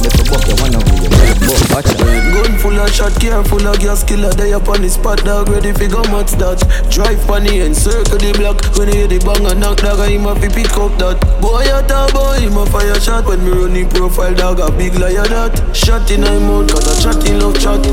[0.00, 2.00] And if you buck, you wanna be your brother, boy, watch out.
[2.00, 5.48] Gun full of shot, care full of gas, killer, they up on the spot, dog,
[5.48, 6.56] ready for go match that.
[6.88, 10.00] Drive on the end, circle the block, when you hear the bang and knock, dog,
[10.00, 11.20] I'm fi pick up that.
[11.44, 14.96] Boy, a talk, boy, him a fire shot, when me running profile, dog, a big
[14.96, 15.52] liar that.
[15.76, 17.84] Shot in my mouth, cause I chat in love chat.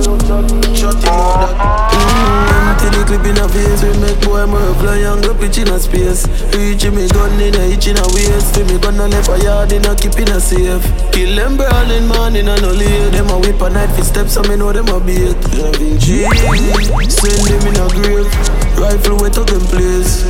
[0.71, 1.55] Shot in mouth that.
[1.91, 5.59] Mmm, empty the clip in a face, we make boy, my fly and go pitch
[5.59, 6.23] in a space.
[6.55, 9.71] Reaching me gun in a hitch in a waist, fi me gun a left yard
[9.71, 10.83] in a keep in a safe.
[11.11, 13.11] Kill them brawling morning and no late.
[13.11, 15.35] Them a whip a night for steps, so me know them a beat.
[15.57, 16.23] Loving G,
[17.09, 18.29] send them in a grave.
[18.77, 20.23] Rifle wet up them place.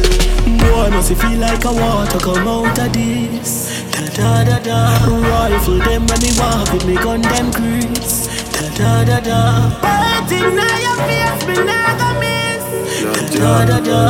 [0.46, 3.84] Boy, must it feel like a water come out of this.
[3.92, 5.06] Da da da da.
[5.06, 8.28] Rifle them when me walk with me gun them crease.
[8.52, 9.42] Da da da da.
[9.82, 13.36] Biting now your face, me never miss.
[13.36, 14.02] Da da da da.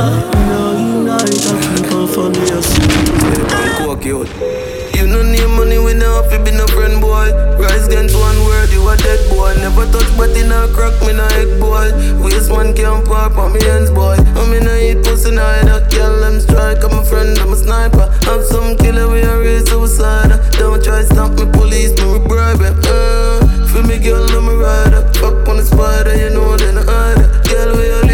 [0.48, 3.08] No unite, I keep on for me a sweet.
[5.08, 7.32] You no need money, we no have to be no friend, boy.
[7.56, 9.56] Rise against one word, you a dead boy.
[9.56, 11.96] Never touch but in a crack, me no egg, boy.
[12.20, 14.20] Waste man can't pop on me hands, boy.
[14.36, 16.84] I'm in a eat pussy, I don't kill them strike.
[16.84, 18.12] I'm a friend, I'm a sniper.
[18.28, 20.36] Have some killer, we are raise suicide.
[20.60, 22.76] Don't try stop me, police, me, bribe it.
[22.84, 23.40] Uh,
[23.72, 25.08] for me, girl, I'm a rider.
[25.24, 27.48] Fuck on the spider, you know, then I hide.
[27.48, 28.07] Girl, we a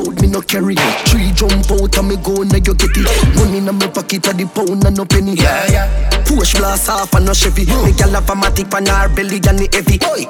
[0.00, 0.76] road, no carry.
[1.06, 3.36] Three jump out and me go, now you get it.
[3.36, 5.34] Money in my pocket, at the pound and no penny.
[5.34, 6.24] Yeah, yeah.
[6.24, 7.66] Push blast off and no Chevy.
[7.66, 9.98] Me gal have a matic pan her belly and the heavy.
[10.06, 10.24] Oi.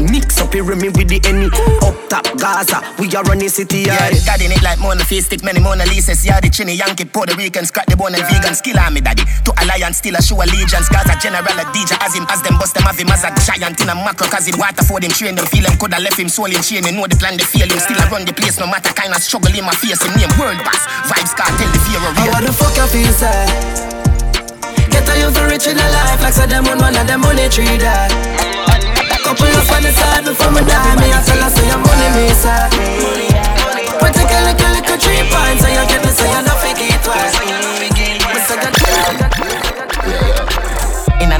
[0.00, 1.50] Mix up here me with the any.
[1.82, 3.84] Up top Gaza, we are running city.
[3.84, 6.24] Yeah, Yeah, got in it like Mona Face, stick many Mona Lisa's.
[6.24, 8.54] Yeah, the Chinny Yankee, Puerto Rican, scratch the bone and vegan.
[8.54, 9.24] Skill on me, daddy.
[9.44, 10.88] To alliance, still a show allegiance.
[10.88, 13.80] Gaza general, a DJ, as him, as them bust them, have him as a giant
[13.82, 14.30] in a macro.
[14.30, 16.84] Cause him water for them, train them, feel him, coulda left him, soul him, chain
[16.84, 17.78] him, know the plan, they feel him.
[17.82, 20.00] Still I run the place, no matter kind of struggle in my face.
[20.02, 20.84] Him name, world boss.
[21.08, 22.36] Vybz Kartel, the fear of real.
[22.44, 23.46] The fuck you feel, say?
[24.90, 27.20] Get a you for rich in a life like so them on one of them
[27.20, 28.10] money tree that.
[29.24, 32.08] Couple up on the side before me die, me I tell her say your money
[32.16, 32.66] me say.
[34.02, 36.82] We take a little little three points, so you get me say you not fake
[36.82, 37.38] it twice.
[37.38, 39.29] Me say In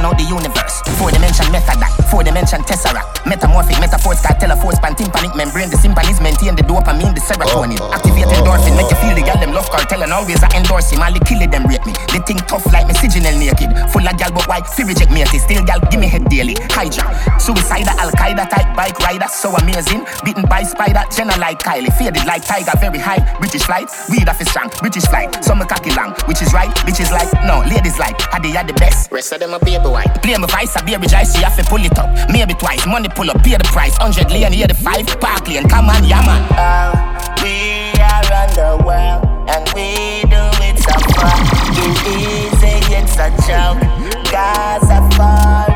[0.01, 0.81] and out the universe.
[0.97, 1.93] Four dimension method that.
[2.09, 3.21] Four dimension tesseract.
[3.29, 5.69] Metamorphic metaphors Kartel force pan tympanic membrane.
[5.69, 7.77] The symphonies maintain the dopamine, the serotonin.
[7.77, 8.89] Oh, oh, Activate oh, endorphin, make
[9.71, 11.01] Kartel and always I endorse him.
[11.01, 11.93] All the kill it them rate me.
[12.11, 13.71] They think tough like me signal naked.
[13.91, 14.61] Full of gal but why?
[14.61, 16.55] Fi reject me Still gal give me head daily.
[16.75, 17.07] Hijack.
[17.39, 19.27] Suicider, Al Qaeda type bike rider.
[19.27, 20.05] So amazing.
[20.23, 21.03] Beaten by spider.
[21.15, 21.91] Jenna like Kylie.
[21.97, 22.71] Faded like tiger.
[22.79, 23.21] Very high.
[23.39, 23.89] British flight.
[24.09, 24.69] Weed off is strong.
[24.79, 25.43] British flight.
[25.43, 26.13] Some cocky long.
[26.27, 26.69] Which is right.
[26.85, 27.31] Bitches like.
[27.45, 27.59] No.
[27.67, 28.19] Ladies like.
[28.21, 29.11] Had they had the best.
[29.11, 30.21] Rest of them a baby white.
[30.21, 30.75] Play my vice.
[30.75, 31.25] A baby jive.
[31.25, 32.09] So you have to pull it up.
[32.29, 32.85] Maybe twice.
[32.85, 33.43] Money pull up.
[33.43, 33.97] Pay the price.
[33.99, 34.53] 100 lane.
[34.53, 35.07] Hear the five.
[35.19, 35.67] Park lane.
[35.67, 36.03] Come on.
[36.03, 36.41] Yeah man.
[36.51, 42.79] Uh, we are on the world and we do it so fucking easy.
[42.95, 43.81] It's a joke.
[44.31, 45.70] Gaza forever.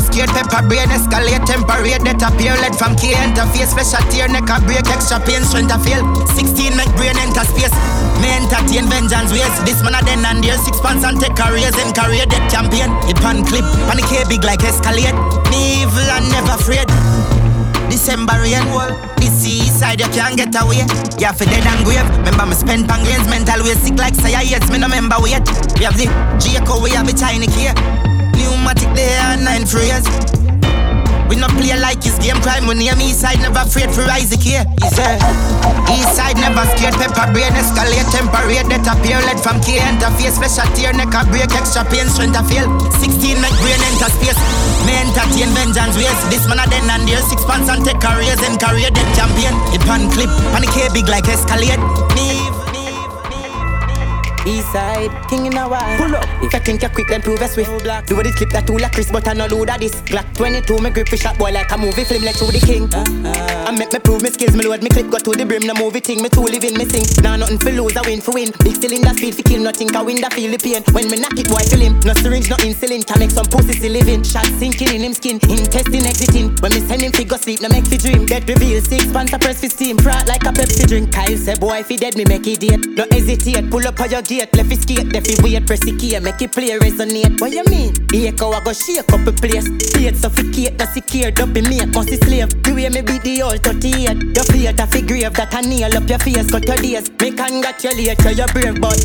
[0.00, 0.32] Scared.
[0.32, 2.56] Pepper brain escalate, temperate, that appear.
[2.64, 6.00] Lead from key interface, special tear, neck a break, extra pain, strength a feel.
[6.32, 7.74] 16 make brain enter space.
[8.24, 9.52] Me entertain vengeance ways.
[9.68, 10.56] This man a then and there.
[10.56, 12.88] Six pants and take careers and career dead champion.
[13.10, 15.16] It pan clip, panic big like escalate.
[15.52, 16.88] Me evil and never afraid.
[17.92, 18.64] December rain
[19.18, 20.86] This seaside you can't get away
[21.18, 24.44] Yeah for dead and grave Remember me spend pangrains Mental way sick like say I
[24.72, 25.44] Me no remember wait
[25.76, 26.08] We have the
[26.40, 28.11] Jaco we have the tiny key
[28.42, 30.02] Pneumatic there and nine phrase
[31.32, 32.68] we no play like his game crime.
[32.68, 34.68] We name east side, never afraid for Isaac here.
[34.92, 35.16] Side,
[35.88, 36.92] east side never scared.
[37.00, 39.16] Pepper brain escalate, temperate, that appear.
[39.24, 42.68] Led from K interface, special tear, neck a break, extra pain, strength a feel.
[43.00, 44.36] 16 make brain enter space.
[44.84, 46.20] Me entertain vengeance ways.
[46.28, 47.24] This man a den and there.
[47.24, 49.56] Six pants and take careers and career dead champion.
[49.72, 51.80] It pan clip, panic eh, big like escalate.
[52.12, 52.31] Me
[54.46, 55.96] East side, king in a while.
[55.98, 56.26] Pull up.
[56.42, 57.84] If I think you're quick, then prove us swift.
[57.84, 58.06] Black.
[58.06, 59.94] Do this clip that two like Chris, but I no load of this.
[60.02, 62.90] Glock 22, me grip fish shot boy like a movie film, like through the king.
[62.92, 63.68] Uh-uh.
[63.68, 65.74] I make me prove me skills, me load me clip, got to the brim, no
[65.74, 67.06] movie thing, me too living, me sing.
[67.22, 68.50] Now nothing for lose, I win for win.
[68.66, 70.82] Big cylinder speed for kill, nothing I win the feel the pain.
[70.90, 72.00] When me knock it, boy feel him.
[72.02, 74.26] No syringe, no insulin, can make some pussy still living.
[74.26, 76.50] Shot sinking in him skin, intestine exiting.
[76.58, 78.26] When me send him figure sleep, no make fi dream.
[78.26, 81.12] Dead reveal, six pants a press fi steam, frat like a Pepsi drink.
[81.14, 82.82] Kyle say boy if he dead, me make it date.
[82.98, 85.14] No hesitate, pull up on your gate, left fi skate.
[85.14, 87.40] If you wait, press the key, make it play resonate.
[87.40, 87.92] What you mean?
[88.14, 89.66] Echo, I go shake up a place.
[89.88, 92.50] State suffocate, that's secured up in me, must slave.
[92.62, 94.36] The way me be the old 38.
[94.36, 97.10] Your fate a figure grave that I nail up your face, cut your days.
[97.20, 99.00] Me congratulate you, you're brave, but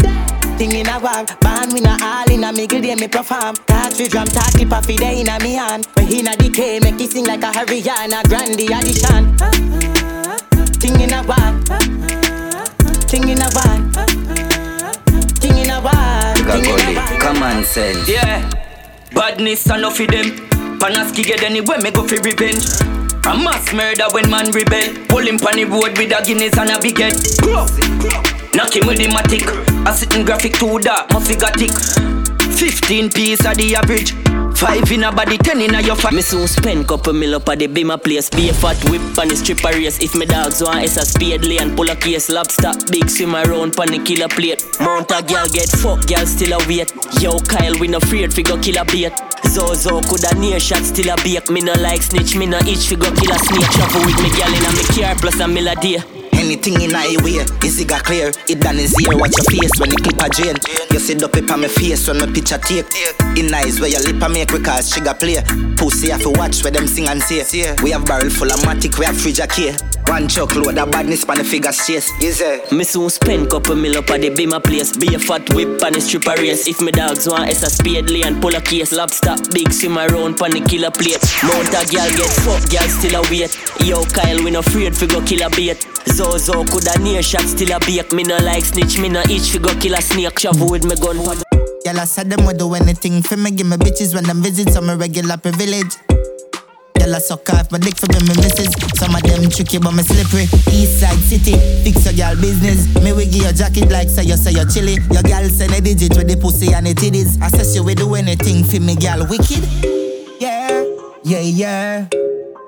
[0.57, 1.25] thing in a war.
[1.41, 3.55] Born we not all in a middle day me perform.
[3.67, 5.87] Catch we drum, talk tip off day in a me hand.
[5.97, 9.23] We in a decay, make it sing like a Hurricane, Grande addition.
[10.79, 11.51] Thing in a war.
[13.07, 14.16] Thing in a war.
[16.47, 16.79] Thing in a war.
[16.79, 17.19] Thing in a war.
[17.19, 18.07] Common sense.
[18.09, 18.49] Yeah.
[19.13, 20.31] Badness enough of them.
[20.79, 22.65] Panaski get anywhere me go for revenge.
[23.25, 24.93] A mass murder when man rebel.
[25.09, 27.13] Pull him on the road with a Guinness and a big head.
[28.53, 29.45] Knock him with the matic.
[29.87, 31.73] A sitting graphic too dark, my figure thick.
[32.57, 34.26] 15 piece of the average.
[34.57, 36.13] Five in a body, ten in a your fat.
[36.13, 38.27] Me soon spend couple mil up at the beamer place.
[38.27, 40.01] Be a fat whip and the stripper race.
[40.01, 43.77] If me dogs want S a spade lane, pull a case, lobster, big swim around
[43.77, 44.65] pan the killer plate.
[44.81, 46.91] Mount a girl get fuck, girl still a wait.
[47.21, 49.13] Yo Kyle, we no afraid fi go kill a bait.
[49.45, 51.51] Zozo coulda near shot still a bake.
[51.51, 53.69] Me no like snitch, me no itch fi go kill a snake.
[53.77, 56.16] Travel with me girl in a me car plus a mill a day.
[56.47, 58.31] Anything in a way, is it got clear?
[58.47, 60.55] It done is here, watch your face when the clip a drain.
[60.95, 62.87] You see the paper my face when my picture take.
[63.35, 65.43] In eyes where your lip a make because she got play.
[65.75, 67.43] Pussy have to watch where them sing and say.
[67.83, 69.75] We have barrel full of matic, we have fridge a key.
[70.07, 72.07] One chuck load of badness pan the figure chase.
[72.23, 72.63] You say?
[72.71, 74.95] Me soon spend couple mil up at the beamer place.
[74.95, 76.65] Be a fat whip and a stripper race.
[76.65, 80.39] If me dogs want S a spade lane, pull a case, lobster, big swim around
[80.39, 81.19] pan the killer plate.
[81.43, 83.51] Mount a girl get fuck, girl still a wait.
[83.83, 85.75] Yo Kyle, we no afraid fi go kill a bait.
[86.07, 88.11] Zozo coulda near shot still a bake.
[88.13, 90.35] Me no like snitch, me no itch fi go kill a snake.
[90.35, 91.17] Travel with me gun.
[91.17, 93.51] Y'all I said them would do anything for me.
[93.51, 95.95] Give me bitches when them visit some regular privilege.
[96.99, 98.73] Y'all I suck off my dick for me, me misses.
[98.99, 100.43] Some of them tricky but me slippery.
[100.73, 102.87] East side city, fix your girl business.
[103.01, 104.97] Me give your jacket like say you say you chilly.
[105.11, 107.41] Your girl send a digit with the pussy and the titties.
[107.41, 109.25] I says you will do anything for me, girl.
[109.29, 109.63] Wicked.
[110.41, 110.83] Yeah,
[111.23, 112.07] yeah, yeah,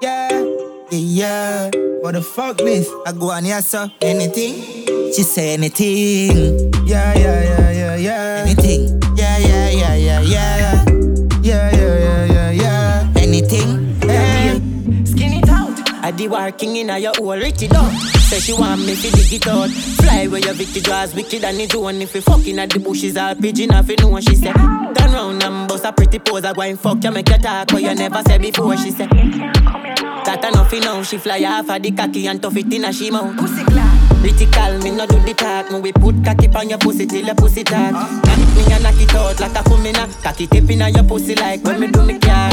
[0.01, 0.45] yeah,
[0.91, 1.88] yeah, yeah.
[2.01, 2.89] What the fuck this?
[3.05, 4.55] I go on here, so anything.
[5.13, 6.71] She say anything.
[6.85, 8.43] Yeah, yeah, yeah, yeah, yeah.
[8.45, 9.01] Anything.
[9.15, 9.95] Yeah, yeah, yeah.
[9.95, 10.57] Yeah, yeah,
[16.09, 17.93] I the working in a your whole rich it up.
[17.93, 19.69] Say she want me to dig it out.
[19.69, 22.01] Fly where your Vicky draws wicked and it one.
[22.01, 24.55] If you fucking at the bushes, all pigeon off, you know she said.
[24.55, 26.45] Turn round and bust a pretty pose.
[26.45, 28.75] I go and fuck you, make you talk what you never said before.
[28.77, 29.07] She said.
[29.11, 32.91] Got enough you know, she fly off of the cocky and tough it in a
[32.91, 33.37] she mouth.
[33.37, 33.98] Pussy clap.
[34.19, 35.71] Critical, me no do the talk.
[35.71, 37.93] Me we put cocky on your pussy till your pussy talk.
[37.93, 40.05] Knock me and knock it out like a kumina.
[40.21, 42.51] Cocky tip in your pussy like when me do me car.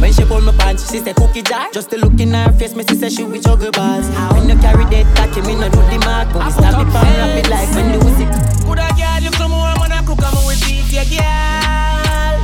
[0.00, 1.70] When she pull my pants, she say cookie jar.
[1.72, 4.08] Just to look in her face, me she say she with juggle bars.
[4.34, 6.34] When you carry that cocky, me no do the mark.
[6.34, 8.28] When we stop it from rapid like when the music.
[8.66, 12.34] Good a girl, you come home and I cook me we beat ya, girl.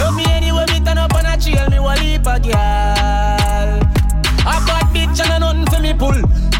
[0.00, 3.01] Love me anyway, me turn up on a chill, me will leap a girl.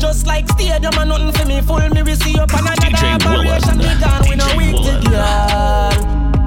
[0.02, 1.78] Just like stadium and nothing for me full.
[1.94, 2.90] Me we see up on another
[3.22, 3.78] operation.
[3.78, 5.94] Me gone with no weak to girl.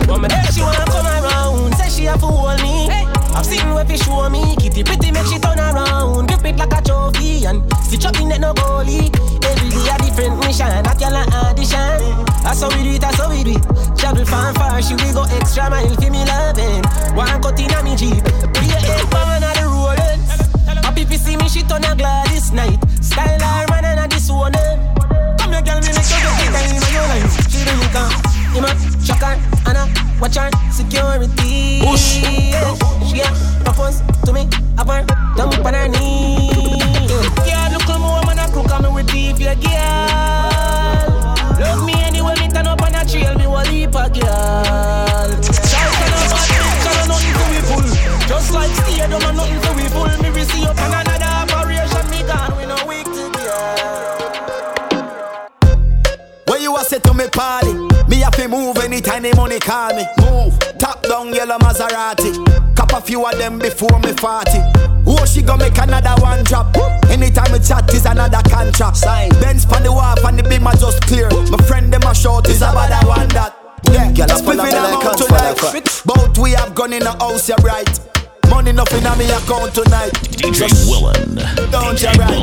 [0.04, 1.74] But me there she wanna come around.
[1.76, 2.92] Say she have to hold me.
[3.32, 4.58] I've seen where fi show me.
[4.58, 6.28] Kitty pretty make she turn around.
[6.28, 9.08] Grip it like a trophy and stitch up in it no goalie.
[9.48, 10.68] Every day a different mission.
[10.84, 12.28] Not y'all an audition.
[12.44, 13.06] That's how we do it.
[13.06, 13.64] I so we do it.
[13.96, 16.84] Travel far and far, she will go extra mile for me loving.
[17.16, 20.20] One cut in a me jeep, put your head on the rolling.
[20.84, 22.95] Happy if you see me, she turn a glad this night.
[23.06, 24.52] Style her man and a this one.
[25.38, 27.32] Come here, girl, me make you get time in your life.
[27.50, 28.12] She me come,
[28.54, 28.74] you know,
[29.06, 29.38] shock her,
[29.70, 29.86] and I
[30.20, 31.82] watch her security.
[31.86, 32.24] Push.
[32.26, 32.74] Yeah.
[33.06, 33.30] She a
[33.64, 35.06] propose to me, up her,
[35.38, 36.50] dump on her knee.
[37.46, 41.06] Yeah, look at me, woman, I cook, I'm with your girl.
[41.62, 45.30] Love me anyway, me turn up on a trail, me will leap a girl.
[45.46, 47.86] Shout out bitch, and nothing to we pull.
[48.28, 50.10] Just like stadium, and nothing to we pull.
[50.34, 51.05] Me see up on another
[57.06, 57.74] to me party,
[58.08, 60.06] me have to move anytime the money call me.
[60.22, 62.76] Move, top down yellow Maserati.
[62.76, 64.52] Cop a few of them before me 40.
[65.08, 66.76] Oh, she gon' make another one drop.
[67.10, 68.98] Anytime we chat is another contract.
[68.98, 69.30] Sign.
[69.42, 71.30] Benz pan the wharf and the beam are just clear.
[71.50, 73.56] My friend them a short is about that one that.
[73.92, 76.02] Yeah, Girl, I it's follow me within a like month a tonight.
[76.06, 78.15] Both we have gone in the house, you bright.
[78.50, 80.14] Money nothing on me account tonight.
[80.40, 81.36] DJ Willen.
[81.72, 82.42] Don't you right?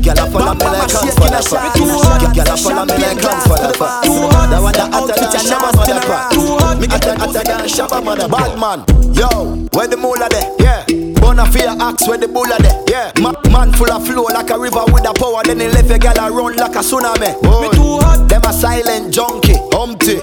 [0.00, 1.76] Girl, I follow me like a follow fat.
[1.76, 4.04] Girl, I follow me like a follow fat.
[4.50, 6.80] That one that hotter than Shabba motherfucker.
[6.80, 8.30] Me hotter hotter than Shabba motherfucker.
[8.30, 8.78] Bad man,
[9.14, 9.28] yo,
[9.72, 10.48] where the mula there?
[10.58, 10.84] Yeah.
[11.20, 12.82] Bona fear axe where the bulla there?
[12.88, 13.12] Yeah.
[13.20, 15.42] Ma- man full of flow like a river with a power.
[15.44, 17.36] Then he left a gal a run like a tsunami.
[17.42, 18.28] Me too hot.
[18.28, 20.20] Them a silent junkie, humpty.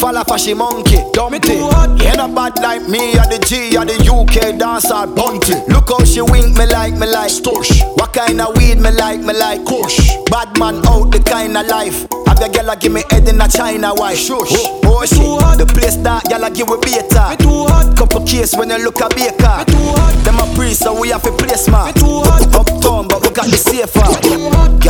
[0.00, 1.60] Fall off a she monkey, dumpty.
[2.04, 5.54] Ain't a bad like me, or the G, or the UK dancer, bunty.
[5.72, 7.30] Look how she wink me like, me like.
[7.30, 7.82] Stush.
[7.96, 9.64] What kind of weed me like, me like.
[9.64, 9.98] Kush.
[10.30, 12.06] Bad man out the kind of life.
[12.26, 14.18] Have your gal a give me head in a China white.
[14.18, 14.52] Shush.
[14.52, 15.58] Oh, oh shit.
[15.58, 17.30] The place that gal a give we beta.
[17.30, 17.96] Me too hot.
[17.96, 19.64] Couple case when you look a baker.
[19.64, 20.14] Me too hot.
[20.24, 21.96] Them a priest, so we have to play smart.
[21.96, 22.44] Me too hot.
[22.54, 24.04] Uptown, but we got the safer.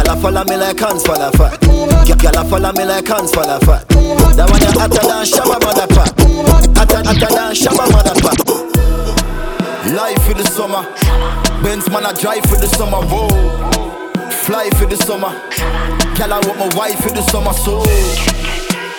[0.04, 1.58] I follow me like hands full of fat.
[1.62, 3.88] I follow me like hands full of fat.
[3.88, 6.74] That one that hotter than Shabba motherfucker.
[6.74, 8.56] Hotter hotter than Shabba motherfucker.
[9.94, 10.82] Life for the summer.
[11.62, 13.00] Benz man, I drive for the summer.
[13.06, 13.28] Whoa.
[14.44, 15.32] Fly for the summer.
[16.16, 17.52] Girl, I want my wife for the summer.
[17.52, 17.78] So.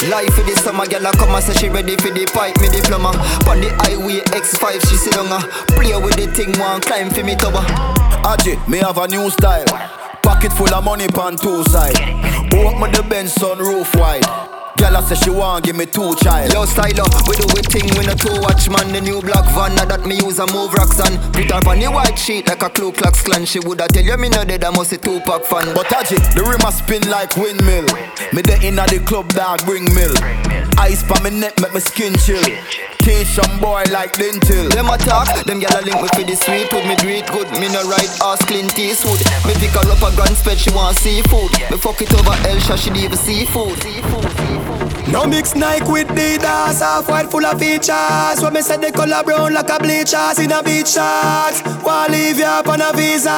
[0.10, 2.70] Life for the summer, girl, I come and say she ready for the pipe, me
[2.70, 3.10] diploma.
[3.50, 5.42] On the highway X5, she sit on her.
[5.42, 5.66] Uh.
[5.74, 7.66] Play with the thing, one climb for me tower.
[8.22, 9.66] Aji, me have a new style.
[10.22, 11.98] Pocket full of money pan two side.
[12.54, 14.26] Open the Benz sunroof wide.
[14.78, 16.52] Girl, I say she want give me two child.
[16.52, 18.92] Yo, style up, we do we thing, we no two watch man.
[18.92, 21.80] The new black van, now that me use a move rocks and put her on
[21.80, 23.46] the white sheet like a Ku Klux Klan.
[23.46, 25.74] She woulda tell you me no dead, I must a two pack fan.
[25.74, 27.88] But Aji, the rim a spin like windmill.
[28.36, 30.14] Me the inna the club dog bring mill.
[30.78, 32.44] Ice pa me neck make me skin chill.
[33.00, 34.68] Teach some boy like dental.
[34.76, 36.84] Them a talk, them gyal a link me for the sweet wood.
[36.84, 39.24] Me do it good, me no ride ass Clint Eastwood.
[39.48, 41.52] Me pick her up a grand spread, she want seafood.
[41.72, 43.80] Me fuck it over Elsha, she leave seafood.
[45.12, 48.42] No mix Nike with Adidas, half white full of features.
[48.42, 51.62] When me say the color brown like a bleachers in a beach shorts.
[51.84, 53.30] Wanna leave you up on a visa?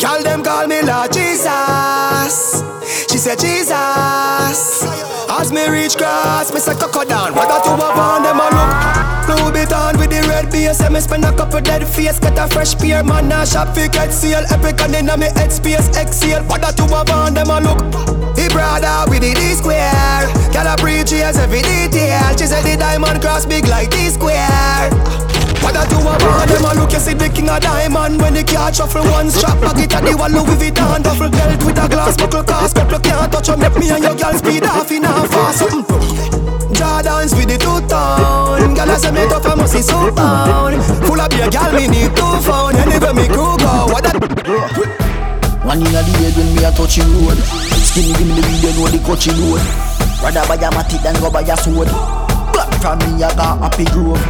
[0.00, 2.62] Call them call me Lord Jesus.
[3.10, 4.84] She said Jesus.
[5.28, 7.34] As me reach grass, me say coco down.
[7.34, 8.94] What that you have on them a look?
[9.26, 10.80] Blue bit on with the red base.
[10.80, 13.02] And me spend a couple dead face, get a fresh pair.
[13.02, 14.44] Man, a shop fi get seal.
[14.50, 16.44] Epic and inna me head space exhale.
[16.44, 18.14] What that you have on them a look?
[18.54, 20.30] He brother with the D square.
[20.54, 22.22] Girl a preach yes every detail.
[22.38, 24.94] She said the diamond cross big like D square.
[25.58, 28.22] What you want on them a look you see the king of diamond.
[28.22, 31.82] When the car shuffle one strap pocket at the one Louis Vuitton duffel belt with
[31.82, 32.76] a glass buckle cast.
[32.76, 35.58] Couple can't touch you make me and your girl speed off in a fast.
[35.58, 35.82] Something
[36.78, 40.78] Jordans with the two tone Girl I say me tough I must see so bound
[41.06, 42.74] Full of beer girl me need two phone.
[42.74, 45.13] Anywhere me crew go What that
[45.64, 47.40] One in the head when me a touch the road.
[47.88, 49.64] Skinny give me the weed, you know the coachy load.
[50.20, 51.88] Rather buy a matic than go buy a sword.
[52.52, 54.20] Black from me, I got happy grove.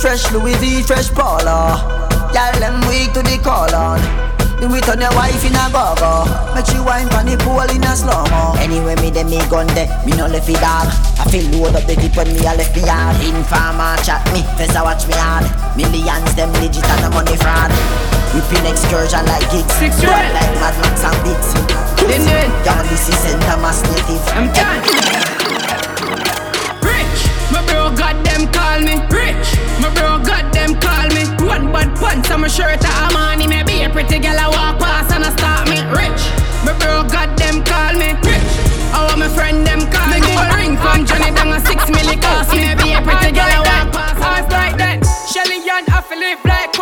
[0.00, 1.76] Fresh Louis V, fresh Paula.
[2.32, 4.00] Y'all them weak to the call on.
[4.58, 7.84] Do it on your wife in a go-go Make she wine pon the pool in
[7.86, 10.90] a slow-mo Anyway, me dem me gun de, me no left it dog.
[11.18, 13.16] I feel load up the clip when me a left me hard.
[13.22, 15.46] Informer chat me, first I watch me hard.
[15.76, 17.70] Millions them legit and the money fraud.
[18.34, 21.68] Whipping excursion like gigs, Six Run like Mad Max and.
[22.08, 22.50] Then then.
[22.64, 23.40] Y'all this is St.
[23.42, 24.22] Thomas native.
[24.34, 25.47] I'm done.
[32.28, 35.80] Pants on shirt, I'm on a pretty girl I walk past and I start me.
[35.88, 36.22] Rich,
[36.64, 38.12] my bro got them call me.
[38.26, 38.52] Rich,
[38.92, 40.20] I want my friend them call me.
[40.20, 42.60] Gold ring from Johnny down a six milli cost me.
[42.60, 44.20] Maybe a pretty girl I walk past.
[44.20, 45.04] Eyes like that.
[45.32, 46.72] Shelly and I feel it black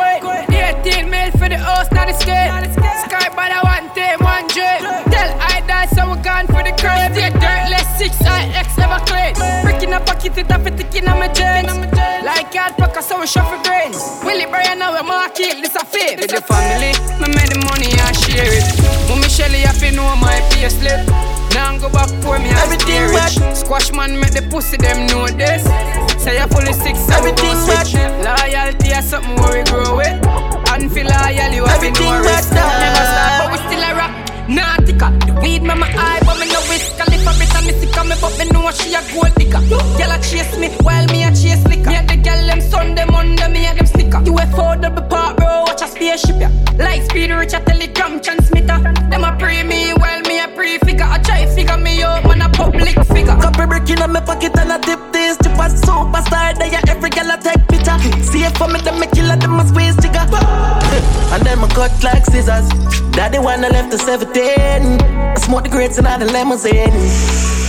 [9.39, 10.07] X never clean.
[10.07, 11.73] pocket it off it in my jeans.
[12.25, 13.99] Like hard pack, so we shuffle brains.
[14.25, 16.19] Willie Brian now we mark it, this a fake.
[16.19, 18.67] With the family, me make the money and share it.
[19.09, 21.07] Mommy Shelly have to know my face slip.
[21.55, 23.39] Now I'm go back for me Everything rich.
[23.57, 25.63] Squash man make the pussy them know this.
[26.21, 27.95] Say you fully six, everything switch.
[28.25, 30.19] Loyalty is something where we grow with.
[30.73, 32.53] And feel loyal, you have to know risk.
[32.53, 34.76] Never start, but we still a rock.
[34.97, 37.01] Nautica, the weed me my eye, but me no whisk.
[37.01, 39.61] I live a bit of me sick me, but me know she a gold digger.
[39.99, 41.91] Girl a chase me while me a chase liquor.
[41.91, 44.19] Me a the girl them sun them under me a them snicker.
[44.19, 46.49] UFO double part bro, watch a spaceship ya.
[46.79, 48.79] Light speed rich a telegram transmitter.
[49.11, 50.23] Them a pre me while
[50.57, 51.05] me a pre figure.
[51.05, 53.37] I try figure me out, man a public figure.
[53.37, 55.37] Couple brick in my pocket and I dip this.
[55.39, 57.99] Tip a superstar, they a every girl a take picture.
[58.23, 60.27] See it for me, them me killer, them a squeeze jigger.
[61.33, 62.69] and then my cut like scissors.
[63.13, 64.37] Daddy wanna left the 17.
[64.37, 66.93] I smoke the grapes and I the limousine.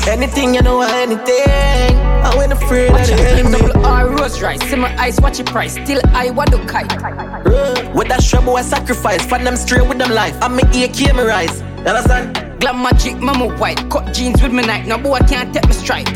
[0.07, 1.95] Anything you know, anything.
[2.23, 3.57] I went afraid of the enemy.
[3.57, 5.73] Double R rose rice, see my eyes, watch it price.
[5.73, 6.91] Still I want to kite.
[7.03, 9.25] Uh, with that shrub, I sacrifice.
[9.25, 10.37] Find them straight with them life.
[10.41, 11.61] I'm me AK, me rise.
[11.85, 12.46] Understand?
[12.59, 13.89] Glam magic, mama white.
[13.89, 14.87] Cut jeans with me night.
[14.87, 16.07] No boy can't take me stripe.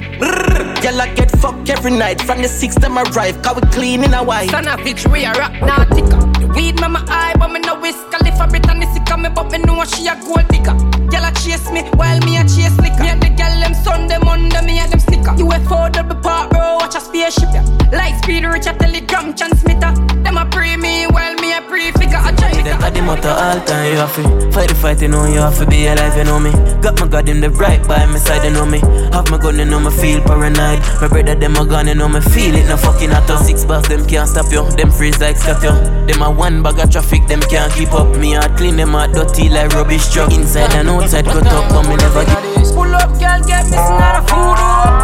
[0.82, 2.22] Girl, I get fucked every night.
[2.22, 3.42] From the six them arrive.
[3.42, 4.50] Cause we clean in a white.
[4.50, 6.22] Son of bitch, we a rock now ticker.
[6.40, 8.00] The weed mama eye, but me no whisk.
[8.14, 10.74] I a bit and sick me, but me know she a gold digger.
[11.14, 13.04] Girl, a chase me while me a chase liquor.
[13.04, 15.34] Me and the girl them sun them under me and them sticker.
[15.38, 17.62] UFO double part bro, watch a spaceship ya.
[17.92, 19.94] Light speed rich a telegram transmitter.
[20.24, 22.18] Them a pre me while me a pre figure.
[22.18, 25.08] I try Them got the motto all time, you have to fight the fight, you
[25.08, 26.52] know you have to be alive, you know me.
[26.82, 28.80] Got my god in the right by my side, you know me.
[29.12, 30.80] Have my gun, you know me feel paranoid.
[31.02, 33.38] My brother, them a gone, you know me feel it, no fucking at all.
[33.42, 34.70] Six bars, them can't stop you.
[34.78, 35.74] Them freeze like Scott, you.
[36.06, 38.16] Them a one bag of traffic, them can't keep up.
[38.18, 40.32] Me a clean, them a dirty like rubbish truck.
[40.32, 42.44] Inside and outside, cut up, but me never get.
[42.76, 44.58] Pull up, girl, get me not a food.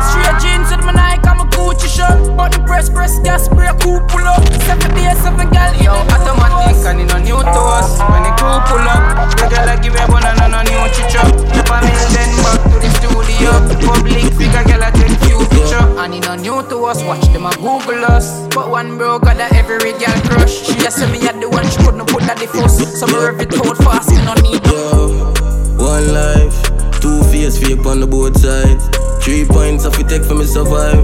[0.08, 2.36] Straight jeans with my Nike, I'm a Gucci shirt.
[2.38, 4.42] Button press, press, gas, spray, cool, pull up.
[4.64, 8.00] Seven days, seven girl, yo, automatic and in a new to us.
[8.00, 11.22] When the crew pull up, the girl I give me one and a new chicha.
[11.52, 13.52] If I mill, then back to the studio.
[13.84, 15.84] Public figure, girl, I take few picture.
[16.00, 18.48] And in a new to us, watch them a Google us.
[18.56, 20.64] But one bro got a every girl crush.
[20.66, 22.98] She just said me at the one, she couldn't put that the first.
[22.98, 25.34] So me rev it out fast, me no need Yo,
[25.76, 26.56] one life,
[27.02, 28.97] two face fake on the both sides.
[29.28, 31.04] Three points off it take for me survive.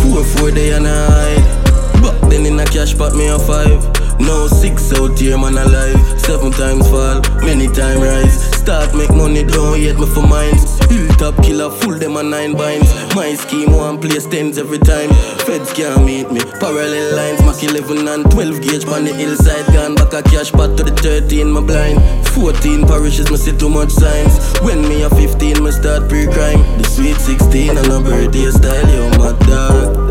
[0.00, 2.00] Four, four day and a hide.
[2.00, 4.01] Back then in a cash pot me a five.
[4.22, 5.98] Now six out here man alive.
[6.20, 8.38] Seven times fall, many time rise.
[8.56, 10.78] Start make money, don't hate me for mines.
[10.86, 12.88] Hilltop killer, full them a nine binds.
[13.14, 15.10] My scheme one place tens every time.
[15.44, 16.40] Feds can't meet me.
[16.60, 19.66] Parallel lines, Mac 11 and 12 gauge on the hillside.
[19.74, 21.98] Gone back a cash pot to the 13, my blind.
[22.28, 24.38] 14 parishes, me see too much signs.
[24.60, 26.62] When me a 15, me start pre-crime.
[26.78, 30.01] The sweet 16 and a birthday style, yo, my dog.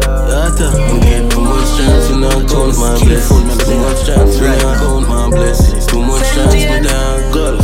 [0.52, 3.58] Yata, me get too much chance, you know, count my blessings.
[3.64, 5.86] Too much chance, you know, count my blessings.
[5.88, 7.64] Too much chance, me down golf.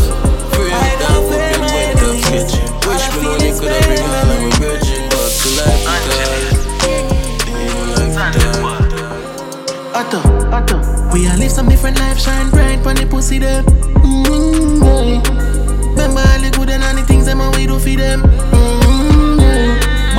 [0.56, 2.62] Free down, up your wake up sketchy.
[2.88, 5.84] Wish me money could have been all I'm a virgin, but to life,
[9.94, 10.20] Otto,
[10.52, 10.78] Otto.
[11.12, 13.66] We all live some different life, shine bright when the pussy them.
[13.66, 15.20] Mm-hmm.
[15.90, 18.22] Remember all the good and all the things them and we do for them.
[18.22, 18.67] Mm-hmm,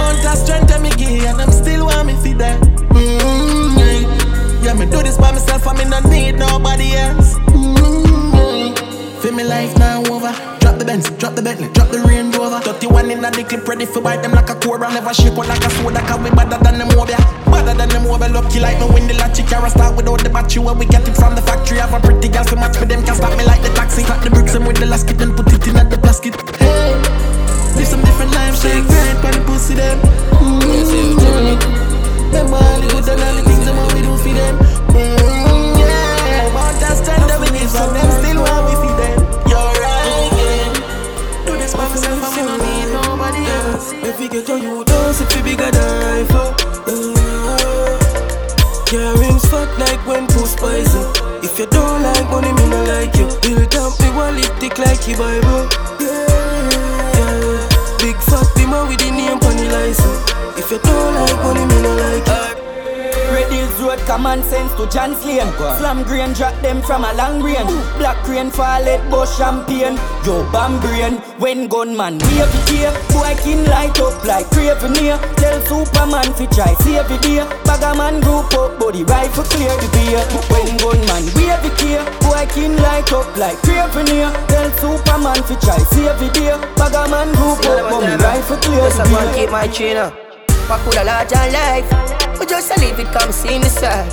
[0.09, 0.23] yeah.
[0.23, 2.61] Mount of strength and me give and them still want me for that.
[2.91, 4.75] Mm-hmm, yeah.
[4.75, 7.35] me do this by myself and me not need nobody else.
[7.53, 9.21] Mm-hmm.
[9.21, 10.33] Feel me life now over.
[10.61, 12.61] Drop the Benz, drop the Bentley, drop the Range Rover.
[12.61, 14.93] 31 in the clip, ready for bite them like a cobra.
[14.93, 17.17] Never shake out like a soda, cause we better than them over.
[17.51, 19.47] Better than them over, lucky like me win the lottery.
[19.47, 21.79] Cara start without the battery, where we get it from the factory.
[21.79, 24.03] Have a pretty girl to match with them, can stop me like the taxi.
[24.03, 26.35] Cut the bricks and with the last kit, then put it in at the basket.
[26.57, 26.95] Hey,
[27.79, 29.99] live some different lives, shake right, by the pussy them.
[30.35, 30.67] Mm-hmm.
[32.35, 34.59] Remember all the good and all the things how we do for them.
[34.91, 35.79] Mm-hmm,
[37.31, 39.19] that we need from them, still want we them.
[39.47, 40.75] You're right.
[41.47, 43.95] Do this by myself, I don't need nobody else.
[43.95, 46.59] If you get on you dance, if you bigger than iPhone.
[48.91, 50.99] Yeah, rims fat like when too spicy.
[51.47, 53.29] If you don't like money, me no like you.
[53.45, 55.69] Build up me wallet thick like your Bible.
[56.01, 56.48] Yeah.
[58.09, 60.33] Big fat be man with the name on the license.
[60.57, 62.58] If you don't like money, me no like you.
[63.29, 65.53] Red Hills Road, common sense to John's Lane.
[65.79, 67.69] Slam grain, drop them from a long range.
[67.99, 69.97] Black rain, fall it, bush champagne.
[70.25, 72.93] Yo, bam brain, when gunman wave it here.
[73.13, 75.19] Boy can light up like craven here.
[75.37, 77.45] Tell Superman fi try save the day.
[77.65, 80.23] Bagger man group up, body rifle clear the beer.
[80.49, 82.05] When gunman wave it here.
[82.25, 84.33] Boy can light up like craven here.
[84.49, 86.57] Tell Superman fi try save the day.
[86.77, 89.35] Bagger man group up, body rifle clear the Listen, man, beer.
[89.37, 90.13] keep my trainer.
[90.71, 92.18] I coulda large and life.
[92.39, 94.09] But just to leave it come see the side.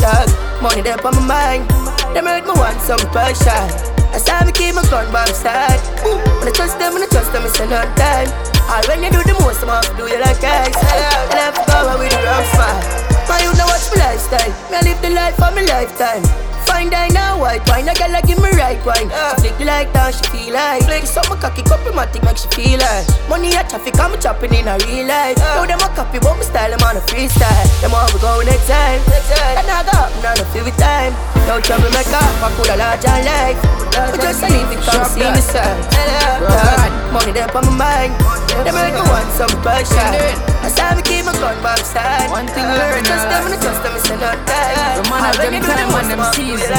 [0.00, 0.28] Dog,
[0.62, 1.68] money there on my mind.
[2.16, 3.68] Them hurt me want some passion.
[4.10, 5.78] I saw me keep my gun by my side.
[6.02, 8.32] When I trust them, when I trust them, it's another time.
[8.66, 10.74] All when you do the most, I'm off do you like guys.
[10.74, 12.80] I to go with the wrong smile.
[13.28, 14.50] My you know what's my lifestyle.
[14.70, 16.49] Me I live the life of my lifetime.
[16.66, 17.88] Fine dine now, white wine.
[17.88, 19.10] A girl give me right wine.
[19.12, 20.82] Uh, flick the light down, she feel like.
[20.84, 23.06] Flick some cocky couple matic make she feel like.
[23.28, 25.38] Money a traffic, I'm chopping in a real life.
[25.38, 27.66] Uh, now them a copy, but my style, I'm on a freestyle.
[27.80, 29.00] Them all we go next time.
[29.08, 29.58] Next time.
[29.58, 31.12] And I got up, now no feel with time.
[31.48, 33.58] No trouble maker, I could a large and life.
[33.90, 35.78] But just leave it, come see me side.
[37.12, 38.12] Money there on my mind.
[38.64, 40.49] Them make me want some passion.
[40.62, 42.30] I saw me keep my gun my side.
[42.30, 45.00] One thing learn, trust them and I trust them, it's not die.
[45.00, 46.76] The man of them time and them season.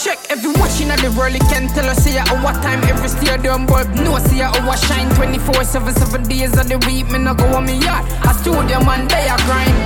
[0.00, 3.08] Check every watching at the world, you can tell us see ya what time every
[3.08, 3.88] stadium bulb.
[4.00, 7.10] No see ya our shine 24 7 7 days of the week.
[7.10, 8.06] Me no go on me yard.
[8.24, 9.76] I studio man, they are grind.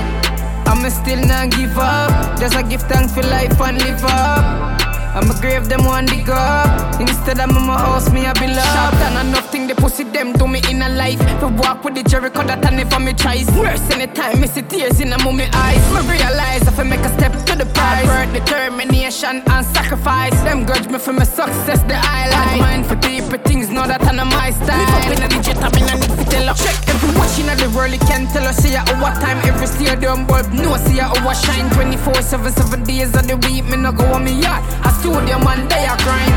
[0.69, 2.39] I'ma still not give up.
[2.39, 4.94] Just a give thanks for life and live up.
[5.15, 7.01] I'ma grave them one dig up.
[7.01, 8.67] Instead of my house, me I be love.
[8.75, 11.21] Sharp than enough thing they pussy them do me in a life.
[11.39, 13.47] To walk with the Jericho that I never me tries.
[13.57, 15.83] Worse anytime, me see tears in a mummy eyes.
[15.95, 18.07] Me realize if I make a step to the prize.
[18.07, 20.35] Work, determination and sacrifice.
[20.43, 22.59] Them grudge me for my success, the highlight.
[22.59, 24.79] Mind for deeper things know that I'm my style.
[24.79, 26.55] Live up in a digit, I'm in a need to tell.
[26.59, 29.39] Check every watching of the world, you can tell us see ya oh, what time
[29.47, 30.51] every stadium bulb.
[30.53, 33.65] No see ya oh, over shine 24 7 7 days of the week.
[33.71, 34.63] Me no go on me yard.
[34.83, 36.33] I studio man, they are grind.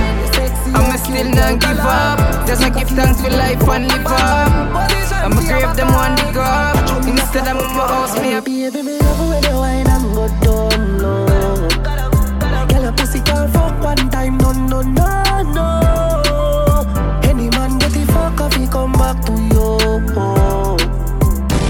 [0.75, 2.19] I'ma still not give up.
[2.45, 4.51] Just I give thanks for life and live up.
[5.23, 6.75] I'ma grave them one dig up.
[7.07, 10.99] Instead of my house, me a baby, me love when you wine and go down
[10.99, 11.25] low.
[12.67, 15.07] Girl, your pussy can't fuck one time, no, no, no,
[15.55, 15.67] no.
[17.23, 19.79] Any man get the fuck off, he come back to you.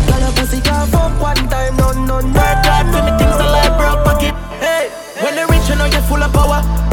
[0.09, 2.41] Girl, your pussy can't fuck one time, no, no, no.
[2.41, 4.33] Work hard for me things are like broke pocket.
[4.65, 4.89] Hey,
[5.21, 6.86] when they rich, you know you're full of power.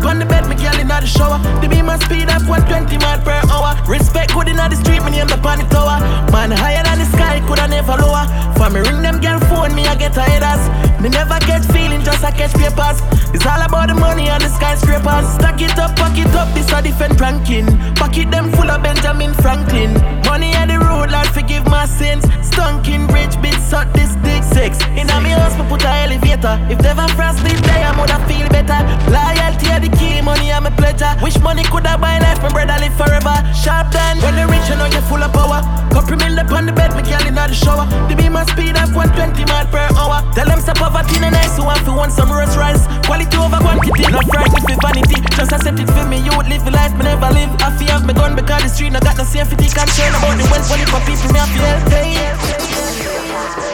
[0.00, 1.36] Up on the bed, me girl in the shower.
[1.60, 3.76] The beam my speed up 120 mile per hour.
[3.84, 5.36] Respect good in the street, me name the
[5.68, 6.00] tower.
[6.32, 8.24] Man higher than the sky, coulda never lower.
[8.56, 10.64] For me ring them girl phone, me I get a headers.
[11.02, 13.04] Me never get feeling, just I catch papers.
[13.36, 15.28] It's all about the money and the skyscrapers.
[15.36, 17.66] Stack it up, pack it up, this a different ranking.
[18.00, 20.19] Pack it them full of Benjamin Franklin.
[20.30, 22.22] Money on the road, Lord forgive my sins.
[22.46, 24.78] Stunking rich bitch, suck this dick six.
[24.94, 26.54] In a me house, me put a elevator.
[26.70, 28.78] If never frost me day, I woulda feel better.
[29.10, 31.10] Loyalty are the key, money are my pleasure.
[31.18, 33.34] Wish money coulda buy life, my brother live forever.
[33.58, 35.66] Sharp done, when the rich, you know you're full of power.
[35.90, 37.90] Couple mil up on the bed, me girl in the shower.
[38.06, 40.22] The beam my speed up 120 mile per hour.
[40.30, 42.86] Tell them stop poverty and nice, who want to want some Rolls Royce.
[43.02, 45.18] Quality over quantity, no fright with vanity.
[45.34, 47.50] Just accept it for me, you would live a life me never live.
[47.58, 50.44] I feel have me gun because the street no got no safety concern about the
[50.52, 51.64] wealth money for people me I feel.
[51.88, 52.14] Hey.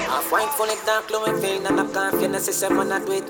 [0.07, 3.05] Half wine full of dark glowing vein and I can't feel the system when I
[3.05, 3.27] do it.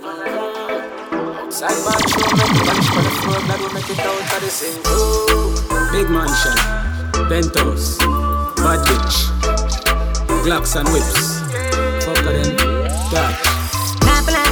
[1.52, 4.40] Side bar show make me vanish for the floor, that will make it out of
[4.44, 4.82] the same.
[5.92, 6.56] Big mansion,
[7.28, 7.96] penthouse,
[8.60, 9.16] bad bitch,
[10.44, 11.35] Glocks and whips.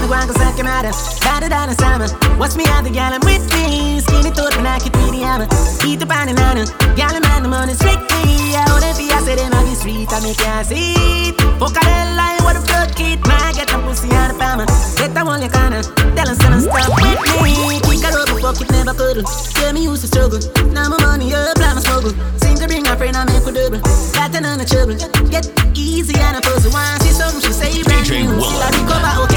[0.05, 0.93] Not like the one cause I can matter.
[1.25, 2.37] Better than a summer.
[2.37, 4.01] Watch me out the gal, I'm with me.
[4.01, 5.49] Skinny thought when I could be the hammer.
[5.81, 6.65] Eat the pan and nana.
[6.93, 8.53] Gal, man, the money strictly.
[8.53, 11.41] I wanna be, I said, in on the street, I make you see it.
[11.57, 13.25] Fuck a hell, I what a fuck it.
[13.25, 14.69] Man, get the pussy out of farmer.
[15.01, 15.81] Get the one you kinda.
[15.81, 17.81] Tell us, son, stop with me.
[17.81, 19.25] Kick her up, fuck it, never cuddle.
[19.57, 20.41] Tell me used to struggle.
[20.69, 22.13] Now my money up, my smuggle.
[22.37, 23.81] Seem to bring a friend, I make a double.
[24.13, 25.01] Got another trouble.
[25.33, 26.77] Get easy and a puzzle.
[26.77, 28.37] Once see something, she say brand new.
[28.37, 29.34] Still I recover, okay,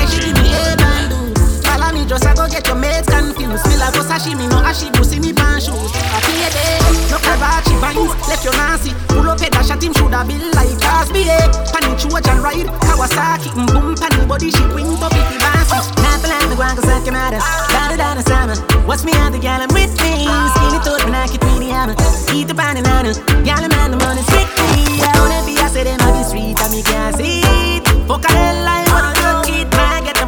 [2.07, 3.67] just I go get your mates confused.
[3.67, 5.91] Feel like go sashimi, no ashibu, see me pan shoes.
[6.23, 7.11] Feel it, eh?
[7.11, 8.95] no Karachi vines, left your Nancy.
[9.11, 11.51] Pull up head, dash at him, shoulda be like Cosby, eh?
[11.75, 15.83] Panny Trojan ride, Kawasaki, boom, panny body, she wing, top it, the bouncy.
[15.99, 17.41] Not the land, the I can matter.
[17.75, 18.55] Better than a summer.
[18.87, 20.25] Watch me out the gal, I'm with me.
[20.55, 21.95] Skinny thought when I could be the hammer.
[22.33, 23.13] Eat the pan and nana.
[23.43, 25.03] Gal, man, the money strictly.
[25.03, 27.41] I wanna be, I said, them on the street, I me can't see.
[28.07, 29.16] Fuck a hell, I wanna look it.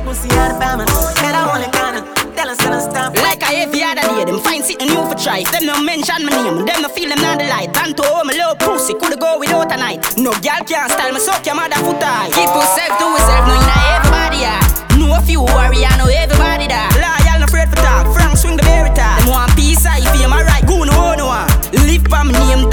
[0.10, 0.86] Man, pussy out of farmer.
[1.22, 2.02] Better only kinda.
[2.34, 3.14] Tell us, us, stop.
[3.16, 5.44] Like I every other day, them find something new for try.
[5.44, 7.70] Them no mention my name, them no feel them not the light.
[7.78, 10.02] And to home, a little pussy coulda go without a night.
[10.18, 12.30] No girl can't style me, suck your mother foot high.
[12.34, 14.62] Keep yourself to yourself, no inna everybody yeah.
[14.98, 16.90] Know a few warrior, know everybody that.
[16.98, 18.10] Loyal, no afraid for talk.
[18.16, 19.20] Frank swing the berry top.
[19.22, 20.66] Them want peace, I feel my right.
[20.66, 21.22] Go no one.
[21.22, 21.46] Ah.
[21.86, 22.66] Live for me name,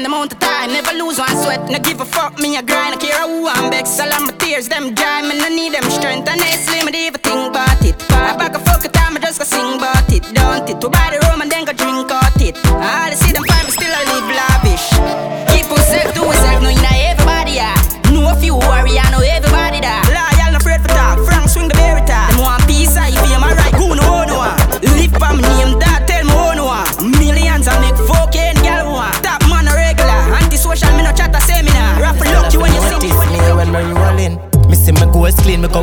[0.00, 1.68] The amount of time, never lose one sweat.
[1.68, 2.94] No give a fuck, me a grind.
[2.94, 3.68] I care who I'm.
[3.68, 6.26] All of my tears, them dry, me no need them strength.
[6.26, 7.19] And Nestle, me even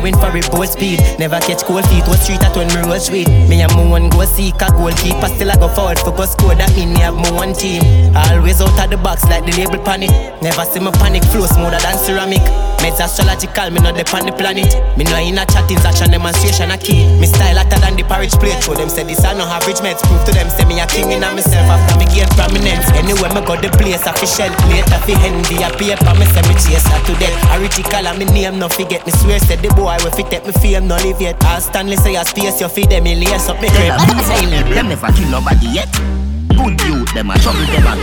[0.00, 1.00] going for it both speed.
[1.18, 3.28] Never catch cold feet, what street at when me roll sweet.
[3.50, 6.54] Me and my one go seek a goalkeeper, still I go forward for go score.
[6.54, 7.82] That mean me have my one team.
[8.14, 10.10] Always out of the box like the label panic.
[10.42, 12.42] Never see me panic, flow smoother than ceramic.
[12.78, 14.70] Meds astrological, me not on the planet.
[14.94, 17.02] Me no in a chatting action demonstration a key.
[17.18, 18.62] Me style hotter than the porridge plate.
[18.62, 19.98] Show them say this I no average meds.
[20.06, 22.86] Prove to them say me a king in a myself after me gain prominence.
[22.94, 24.46] Anywhere me go the place official.
[24.70, 27.34] Later fi handy a paper me say me chase her to death.
[27.50, 29.02] Aritical and me name no forget.
[29.02, 31.42] Me swear said the boy we fit take me fame no live yet.
[31.44, 33.96] All Stanley say a space you feed them in lace up me crib.
[34.74, 35.90] Them never kill nobody yet.
[36.52, 37.94] Good youth, them a trouble them a.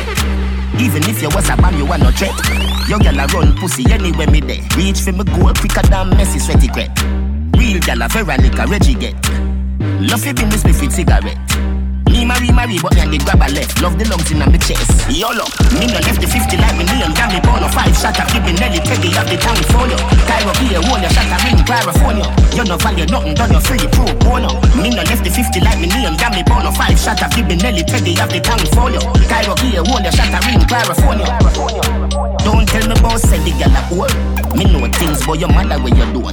[0.81, 2.33] Even if you was a man, you are no threat.
[2.89, 4.61] Your gal a run pussy anywhere me there.
[4.75, 6.91] Reach for me goal quicker than Messi sweaty crep.
[7.57, 9.15] Real gal a Veronica Reggie get.
[10.01, 11.38] Love fi business me fit cigarette.
[12.16, 13.76] Me marry marry but me and the grab a left.
[13.84, 15.03] Love the lungs in my chest.
[15.11, 15.43] Yolo,
[15.76, 17.11] me no left the 50 like me neon.
[17.11, 19.99] Got me born a five shot of giving Nelly Teddy of the town for you.
[20.24, 22.24] Cairo be a wall, your shot a ring California.
[22.55, 24.47] You no value nothing, done your free pro bono.
[24.80, 26.16] Me no left the 50 like me neon.
[26.16, 29.03] Got me born a five shot of giving Nelly Teddy of the town for you.
[29.28, 31.28] Cairo be a wall, your shot a ring California.
[32.47, 34.07] Don't tell me about send the gal a whore.
[34.55, 36.32] Me know things but your mother where you don't.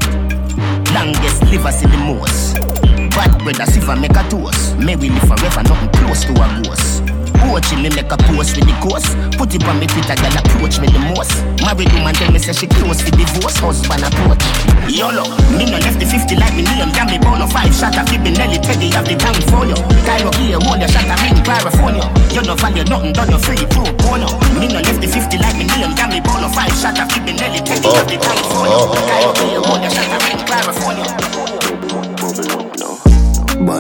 [0.95, 2.82] Longest liver see the most.
[3.14, 4.76] Bad brother if I make a toast.
[4.78, 7.04] May we live forever, nothing close to a ghost.
[7.42, 9.12] Coaching me make a post with the course.
[9.36, 11.44] Put it on me Twitter, girl approach me the most.
[11.60, 13.60] Married woman tell me say she close for divorce.
[13.60, 14.40] Husband approach.
[14.88, 16.88] YOLO, me no left the 50 like me neon.
[16.96, 19.76] Got me born a five shot of Phoebe Nelly Teddy of the town for you.
[20.08, 22.06] Cairo here, hold your shot of ring California.
[22.32, 24.30] You no value nothing, done your free pro bono.
[24.56, 25.92] Me no left the 50 like me neon.
[25.98, 28.80] Got me born a five shot of Phoebe Nelly Teddy of the town for you.
[29.04, 31.51] Cairo here, hold your shot of ring California.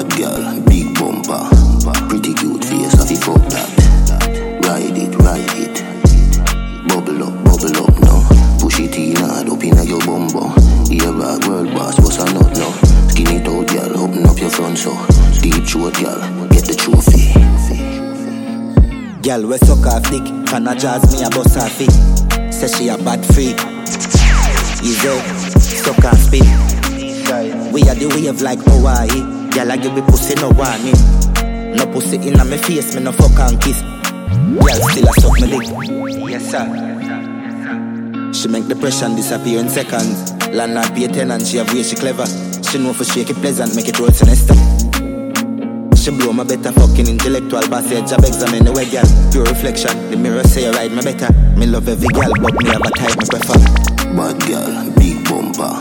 [0.02, 1.46] Bad girl, big bumper,
[2.08, 3.70] pretty cute face, I fuck that.
[4.66, 5.78] Ride it, ride it.
[6.88, 8.58] Bubble up, bubble up now.
[8.58, 10.50] Push it in hard up inna your bumbo.
[10.90, 12.72] Ear bag, world boss, what's a nut now?
[13.10, 14.90] Skin it out, girl, open up your front so.
[15.38, 17.30] Deep throat, girl, get the trophy.
[19.22, 22.52] Girl, we suck off dick, can I jazz me a bust her feet.
[22.52, 23.60] Say she a bad freak.
[24.82, 25.14] Easy,
[25.62, 26.42] suck off spit.
[27.72, 29.41] We are the wave like Hawaii.
[29.54, 30.96] Girl, I give me pussy no warning.
[31.76, 33.82] No pussy in my face, me no fuck and kiss.
[33.82, 36.30] Girl, still a suck me dick.
[36.30, 38.32] Yes, sir.
[38.32, 40.32] She make depression disappear in seconds.
[40.48, 42.24] Landlord pay tenant, she have way she clever.
[42.64, 44.54] She know for shake it pleasant, make it roll sinister.
[45.96, 50.16] She blow my better fucking intellectual passage Job examine the way girl Pure reflection The
[50.16, 53.16] mirror say you ride me better Me love every girl But me have a type
[53.20, 53.82] me prefer
[54.16, 55.78] Bad girl, big bumper,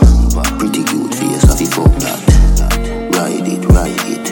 [0.60, 2.41] pretty cute face, I fuck that.
[3.22, 4.26] Ride it, ride it.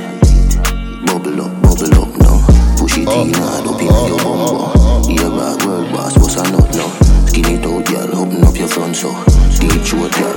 [1.07, 2.43] Bubble up, bubble up now.
[2.75, 4.67] Push it in hard up inna your bumbo.
[5.07, 6.91] Ear bag, world boss, what's a nut now?
[7.31, 9.15] Skin it out, girl, open up your front so.
[9.63, 10.35] Deep throat, girl.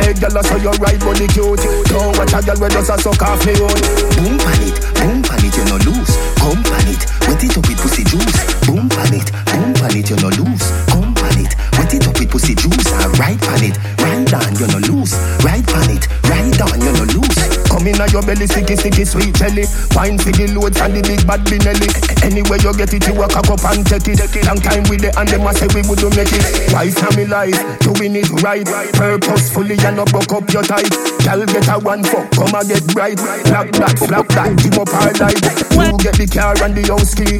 [0.00, 1.60] Hey, girl, I saw your right body cute.
[1.92, 3.76] Don't watch a girl when just a suck off me own.
[4.16, 6.16] Boom pan it, boom pan it, you no lose.
[6.40, 8.40] Come pan it, wet it up with pussy juice.
[8.64, 10.64] Boom pan it, boom pan it, you no lose.
[10.88, 11.52] Come pan it,
[11.86, 12.92] wet it up with pussy juice.
[12.92, 15.14] And right pan it, right down, you no lose.
[15.44, 17.68] Right pan it, right down, you no lose.
[17.68, 19.64] Come inna your belly, sticky, sticky, sweet jelly.
[19.94, 22.05] Wine the loads and the big bad Benelli.
[22.22, 24.20] Anywhere you get it, you cock up and take it.
[24.46, 26.70] Long time with it, and them a say we wouldn't make it.
[26.70, 30.90] Twice time me life, doing it right, purposefully and not buck up your tight.
[31.22, 33.16] Girl get a one fuck, come and get bright.
[33.46, 35.40] Black that, slap that, give up her life.
[35.76, 37.38] You get the car and the house key.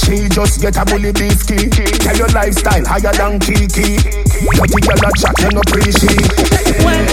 [0.00, 1.68] She just get a bully beef key.
[2.00, 4.31] Tell your lifestyle higher than Kiki.
[4.42, 6.26] Dirty girl a chat, you no appreciate.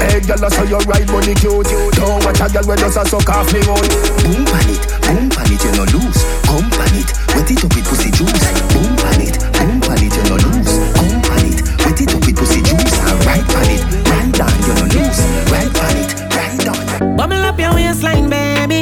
[0.10, 1.70] Hey girl, I saw your right body cute.
[1.94, 3.86] Don't watch a girl when just a suck off me own.
[4.26, 6.22] Boom pan it, boom pan it, you no lose.
[6.50, 8.34] Come pan it, wet it up with pussy juice.
[8.74, 10.74] Boom pan it, boom pan it, you no lose.
[10.98, 12.98] Come pan it, wet it up with pussy juice.
[12.98, 15.20] And right pan it, right down, you no lose.
[15.54, 17.16] Right pan it, right down.
[17.16, 18.82] Bubble up your waistline, baby.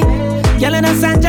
[0.59, 1.19] Girl, in the sun,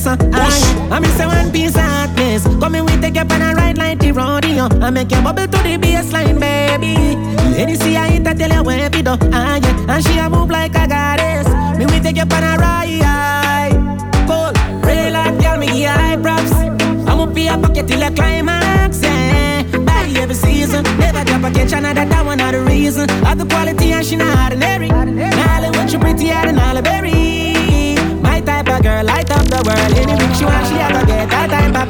[0.00, 2.44] jive and crazy, so I, I miss a one piece of hotness.
[2.60, 4.68] Come in, we take you on a ride like the rodeo.
[4.80, 7.16] I make you bubble to the baseline, baby.
[7.56, 9.16] Lady see I hit, I tell you where it do.
[9.32, 9.94] Ah, yeah.
[9.94, 11.48] And she a move like a goddess.
[11.78, 13.72] Me, we take you on a ride.
[14.26, 14.52] Cool,
[14.88, 16.52] real life, girl, me give you high props.
[16.52, 19.62] I'm up your pocket till the climax, yeah.
[19.78, 23.10] Buy every season, never drop a attention, and that one of the reason.
[23.26, 24.88] Of the quality, and she not ordinary.
[24.88, 25.79] Now,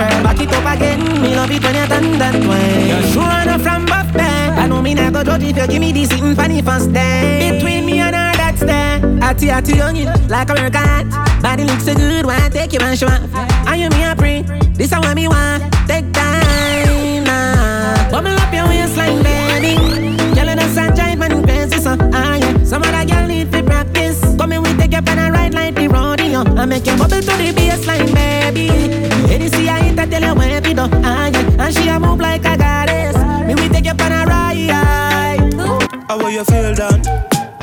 [0.01, 0.25] that type of girl.
[0.25, 2.89] Back it up again, me love it when you done that way.
[2.89, 4.61] You're sure enough from buff band.
[4.61, 7.53] I know me not go judge if you give me this sitting funny first day.
[7.53, 9.01] Between me and her, that's there.
[9.23, 11.11] Atty, atty, youngin, like American.
[11.43, 13.35] Body looks so good, why take you and show off?
[13.67, 14.43] And you me a pray,
[14.75, 15.63] this I want me want.
[15.87, 18.11] Take time now.
[18.11, 19.77] Bubble up your waistline, baby.
[20.35, 22.65] Girl, in the sunshine, man, fancy so ah yeah.
[22.65, 24.21] Some other girl need to practice.
[24.37, 26.41] Come in, we take you on a ride like the rodeo.
[26.57, 29.10] I make you bubble to the baseline, baby.
[29.71, 31.65] Any see I hit, I tell you where we do ah yeah.
[31.65, 33.17] And she a move like a goddess.
[33.47, 34.51] Me we take you on a ride.
[36.09, 37.03] How will you feel, Dan?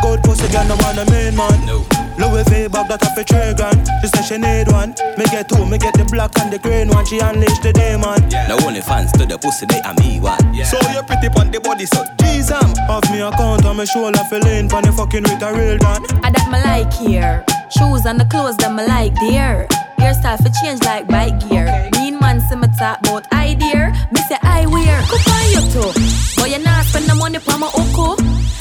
[0.02, 1.66] Good pussy girl, no want a main man.
[1.66, 1.86] No.
[2.18, 3.86] Louis V bag that off a three grand.
[4.02, 4.96] She say she need one.
[5.18, 7.06] Me get two, me get the black and the green one.
[7.06, 8.30] She unleash the demon.
[8.32, 8.48] Yeah.
[8.48, 10.42] Now only fans to the pussy they and me one.
[10.54, 10.66] Yeah.
[10.66, 12.74] So you pretty pon the body, so jeez am.
[12.90, 16.02] Off me account on me shoulder, feeling pon the fucking with a real gun.
[16.24, 17.46] I that me like here.
[17.70, 19.68] Shoes and the clothes that me like there.
[20.00, 21.90] Hairstyle for change like bike gear.
[21.94, 23.94] Mean man see me talk about idea.
[24.12, 25.02] Me say I wear.
[25.10, 25.92] Cook on you too.
[26.38, 28.14] But you not spend the money for my uku.
[28.14, 28.18] Oh.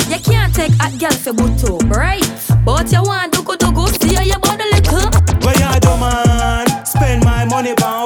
[0.09, 1.89] You can't take a girl for butu, oh.
[1.89, 2.23] right?
[2.65, 5.11] But you want dugu dugu, see how you body little.
[5.45, 6.67] Where you do man?
[6.87, 8.06] Spend my money for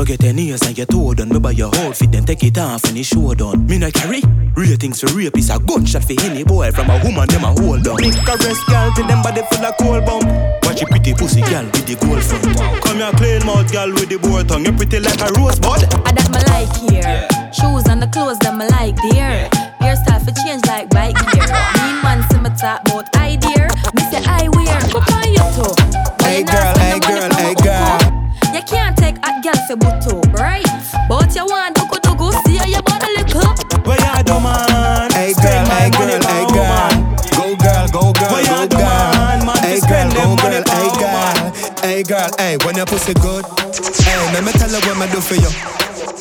[0.00, 1.28] go get your ears and your toe done.
[1.28, 3.66] Me buy your outfit, then take it off and it show done.
[3.66, 4.22] Me not carry
[4.56, 7.52] real things for rape is a gunshot for any boy from a woman them a
[7.60, 8.00] hold on.
[8.00, 10.24] Me caress girl till them body full of cold bump.
[10.64, 12.44] Watch a pretty pussy girl with the gold front.
[12.82, 14.64] Come here clean mouth girl with the boy tongue.
[14.64, 15.84] You pretty like a rosebud.
[16.06, 17.28] I that me like here.
[17.52, 19.48] Shoes and the clothes that me like there.
[19.80, 21.44] Hairstyle for change like bike gear.
[21.84, 23.68] Mean man see me talk about idea.
[23.92, 24.80] Me say I wear.
[24.88, 25.72] Cook on you too.
[26.24, 27.29] Hey girl, hey girl, hey girl.
[29.40, 30.64] You can't take a girl for butu, right?
[31.08, 33.40] But you want to go to go see how you body little.
[33.88, 35.10] Where you do man?
[35.12, 36.92] Hey girl, hey girl, hey girl.
[37.32, 39.56] Go girl, go girl, go girl.
[39.64, 41.52] Hey girl, go girl, hey girl.
[41.80, 43.44] Hey girl, hey, when your pussy good.
[44.04, 45.48] Hey, let me tell you what I do for you.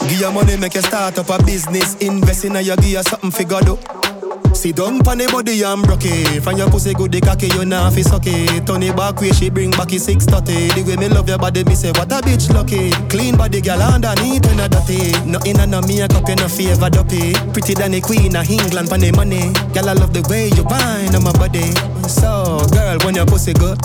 [0.07, 1.95] Give your money, make you start up a business.
[1.97, 3.65] Invest in a you, give you something for God.
[3.65, 4.18] do.
[4.60, 6.44] Sit down pon the body and broke it.
[6.44, 8.68] From your pussy good, the cocky you nah fi suck it.
[8.68, 10.68] Turn it back way, she bring back it six thirty.
[10.76, 12.91] The way me love your body, me say what a bitch lucky.
[13.07, 15.15] Clean body, girl underneath when a dirty.
[15.23, 17.31] Nothing and no makeup, you no favor dopey.
[17.56, 19.48] Pretty than the queen of England pon the money.
[19.72, 21.72] Girl I love the way you bind on my body.
[22.11, 23.80] So girl, when your pussy good,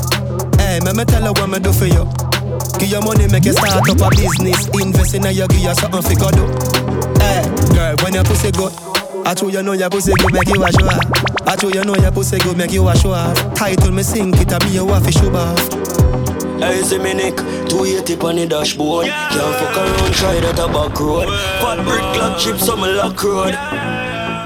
[0.58, 2.02] hey, me me tell her what me do for you.
[2.82, 4.66] Give your money, make you start up a business.
[4.74, 6.50] Invest in a you, give something fi go do.
[7.22, 8.74] Hey, girl, when your pussy good.
[9.26, 11.48] I told you know your pussy good make you a show off.
[11.48, 13.54] I told you know your pussy good make you a show off.
[13.54, 15.58] Title me sink it a me you want fi show off.
[16.60, 17.36] Hey, see me Nick,
[17.72, 19.06] 280 on the dashboard.
[19.06, 21.28] Can't fuck around, try that a back road.
[21.64, 23.54] Fat brick lock chips on my lock road.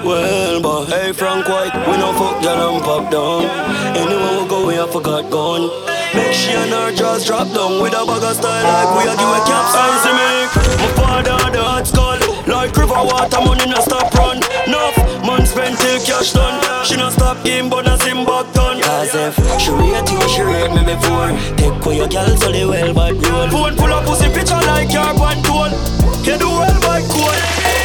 [0.07, 3.51] Well, but hey, Frank White, we no fuck girl and pop down.
[3.99, 5.69] Anywhere we go, we have forgot gone.
[6.15, 9.15] Make she and her jaws drop down with a bag of style like we a
[9.19, 9.67] give a cap.
[9.75, 12.08] Hey, see me Nick, my father the hot skull.
[12.49, 14.41] Like river water, money no stop run.
[14.67, 16.57] Nuff, man spend till cash done.
[16.85, 18.81] She no stop game, but no sim back done.
[18.81, 21.37] Cause if she rate you, she rate me before.
[21.61, 23.49] Take away your girl so they well bad roll.
[23.51, 25.69] Phone full of pussy picture like your one tool.
[26.25, 27.78] You do well by cool.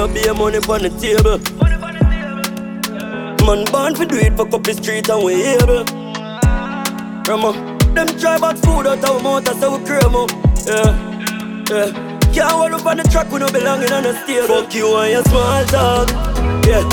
[0.00, 1.38] We happy, happy, money on the table.
[3.46, 5.84] Man born for do it, fuck up the street and we able.
[7.28, 7.52] Rama,
[7.94, 10.30] them try back food out our mouth, that's how we up.
[10.66, 10.96] Yeah,
[11.68, 12.16] yeah.
[12.32, 14.62] Can't hold up on the track, we no belonging on the stable.
[14.62, 16.08] Fuck you and your small dog.
[16.64, 16.86] Yeah,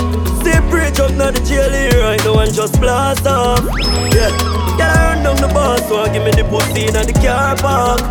[0.44, 3.64] see bridge up now the jail here right now and just blast off.
[4.12, 4.32] Yeah,
[4.76, 7.56] get I run down the boss, so I give me the pussy in the car
[7.56, 8.02] park.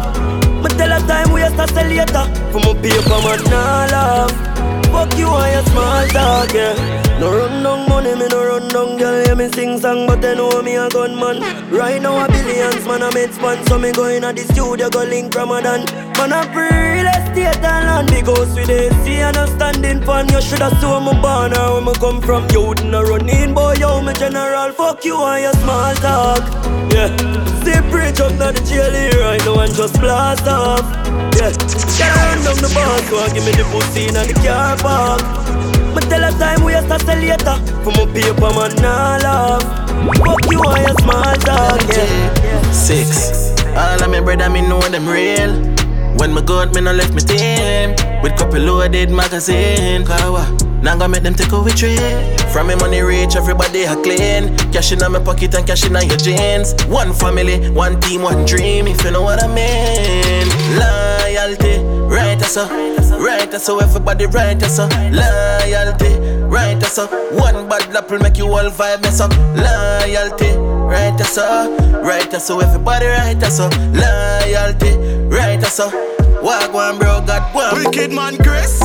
[0.62, 2.24] Me tell her time we a start later.
[2.52, 4.55] For my paper man nah laugh.
[4.96, 6.72] Fuck you and your small talk, yeah.
[7.20, 9.22] No run down money, me no run down girl.
[9.26, 11.40] Yeah, me sing song, but they know me a gunman.
[11.70, 15.04] Right now a billions, man I made span, so me go in the studio, go
[15.04, 15.84] link Ramadan.
[16.16, 17.05] Man I free
[17.36, 18.08] real estate and land.
[18.08, 20.28] Big house with AC and a standing fan.
[20.28, 22.48] You shoulda saw me born or where me come from.
[22.50, 24.72] You wouldn't run in, boy, yo, me general.
[24.72, 26.42] Fuck you and your small talk,
[26.92, 27.10] yeah.
[27.62, 30.84] See bridge up now the jail here right now and just blast off.
[31.36, 31.52] Yeah,
[31.98, 35.20] get run down the bus, so give me the pussy in the car park.
[35.94, 37.56] But tell her time we to sell later.
[37.84, 39.62] For my paper man, nah love.
[40.24, 42.72] Fuck you on your small talk, yeah.
[42.72, 43.52] Six.
[43.76, 45.75] All of my brother, me know them real.
[46.16, 47.90] When me good, me no left me team.
[48.22, 50.04] With couple loaded magazine.
[50.04, 50.44] Kawa.
[50.82, 51.96] Now gonna make them take away tree.
[52.52, 54.56] From me money reach, everybody a clean.
[54.72, 56.74] Cash in my pocket and cash in your jeans.
[56.86, 58.86] One family, one team, one dream.
[58.86, 60.46] If you know what I mean.
[60.78, 62.68] Loyalty, right so,
[63.18, 63.78] right so.
[63.80, 64.86] Everybody right so.
[65.10, 67.06] Loyalty, right so.
[67.36, 69.32] One bad apple make you all vibe mess up.
[69.56, 70.56] Loyalty,
[70.86, 72.60] right so, right so.
[72.60, 73.68] Everybody right so.
[73.92, 74.92] Loyalty,
[75.36, 75.88] right so.
[76.42, 77.74] Walk one bro, got one.
[77.74, 78.80] Wicked man, Chris.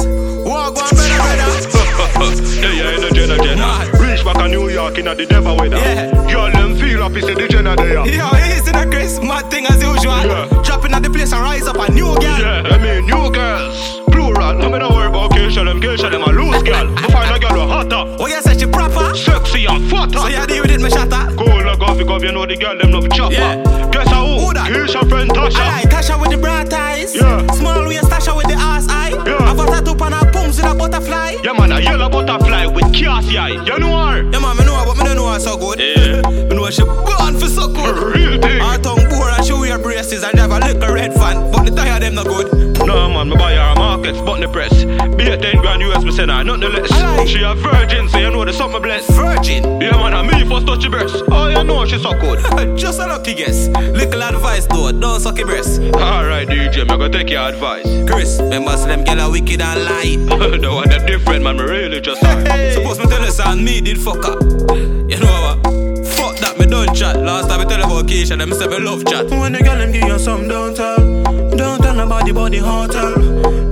[0.45, 1.51] Walk one better, better.
[2.61, 3.99] yeah, yeah, in the Jenna Jenna.
[3.99, 5.77] Reach back a New York in the devil weather.
[5.77, 6.11] Yeah.
[6.31, 8.05] Girl, them feel happy, say the Jenna there.
[8.07, 10.25] Yo, easy the Chris, mad thing as usual.
[10.25, 10.61] Yeah.
[10.63, 12.39] Dropping at the place and rise up a new girl.
[12.39, 14.00] Yeah, I mean, new girls.
[14.51, 16.93] Plural, no me no worry about Keisha, them Keisha, them a loose girl.
[16.97, 18.15] I find a girl who hotter.
[18.19, 19.15] Oh, yeah, say she proper.
[19.15, 20.19] Sexy and fatter.
[20.19, 21.33] So you deal with it, me shatter.
[21.35, 23.33] Cool, like off, because you know the girl, them love chopper.
[23.33, 23.89] Yeah.
[23.91, 24.39] Guess who?
[24.39, 24.67] Who that?
[24.71, 25.59] Keisha friend Tasha.
[25.59, 27.15] Aye, Tasha with the bright eyes.
[27.15, 27.45] Yeah.
[27.53, 29.11] Small waist Tasha with the ass eye.
[29.25, 29.37] Yeah.
[29.39, 31.37] I've got tattoo on her pums with a butterfly.
[31.43, 33.63] Yeah, man, a yellow butterfly with Cassie eye.
[33.63, 34.23] You know her?
[34.31, 35.79] Yeah, man, me know her, but me don't know her so good.
[35.79, 36.21] Yeah.
[36.29, 38.15] me know she born for so good.
[38.15, 38.59] Real thing.
[38.59, 41.71] Her tongue bore and she wear braces and drive a little red fan, but the
[41.71, 42.60] tire them not good.
[42.91, 44.83] No, man, me buy her a market, spot the press.
[45.15, 46.91] Be a 10 grand US, me send her, nothing less.
[46.91, 47.25] Aye.
[47.25, 49.09] She a virgin, so you know the summer bless.
[49.15, 49.63] Virgin?
[49.79, 51.23] Yeah, man, and me first touch your breast.
[51.31, 52.77] Oh, you know she so good.
[52.77, 53.69] Just a lucky guess.
[53.69, 55.79] Little advice though, don't suck your breast.
[55.79, 57.87] Alright, DJ, me gonna take your advice.
[58.11, 60.57] Chris, remember see them gyal a wicked and lie.
[60.57, 62.43] the one that different, man, me really just sorry.
[62.43, 62.73] Hey.
[62.73, 64.41] Suppose me tell you son, me did fuck up.
[64.41, 66.07] You know what?
[66.11, 67.15] Fuck that, me don't chat.
[67.21, 69.29] Last time I tell about Keisha, them say me love chat.
[69.29, 71.50] When the girl them give you some, don't tell.
[72.01, 73.13] Don't nobody about the hotel.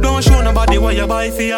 [0.05, 1.49] Don't show nobody where you buy for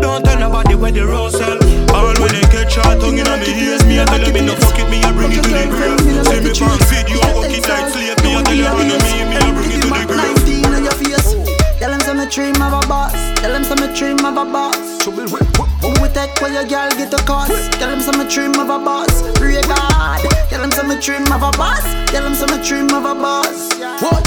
[0.00, 1.60] Don't tell nobody where the rose sell.
[1.92, 4.56] All when they catch your tongue in me ears, me I tell them me no
[4.56, 6.00] fuck it, me I bring it to the grave.
[6.24, 8.16] See me from video, I walk it like slave.
[8.24, 10.48] Me I tell you run me, me I bring it to the grave.
[10.48, 11.28] 19 on your face.
[11.76, 13.12] Tell them some dream of a boss.
[13.44, 14.80] Tell them some dream of a boss.
[15.04, 17.52] Who we take where your girl get a cost?
[17.76, 19.12] Tell them some dream of a boss.
[19.36, 20.24] Pray God.
[20.48, 21.84] Tell them some dream of a boss.
[22.08, 23.76] Tell them some dream of a boss.
[24.00, 24.24] What?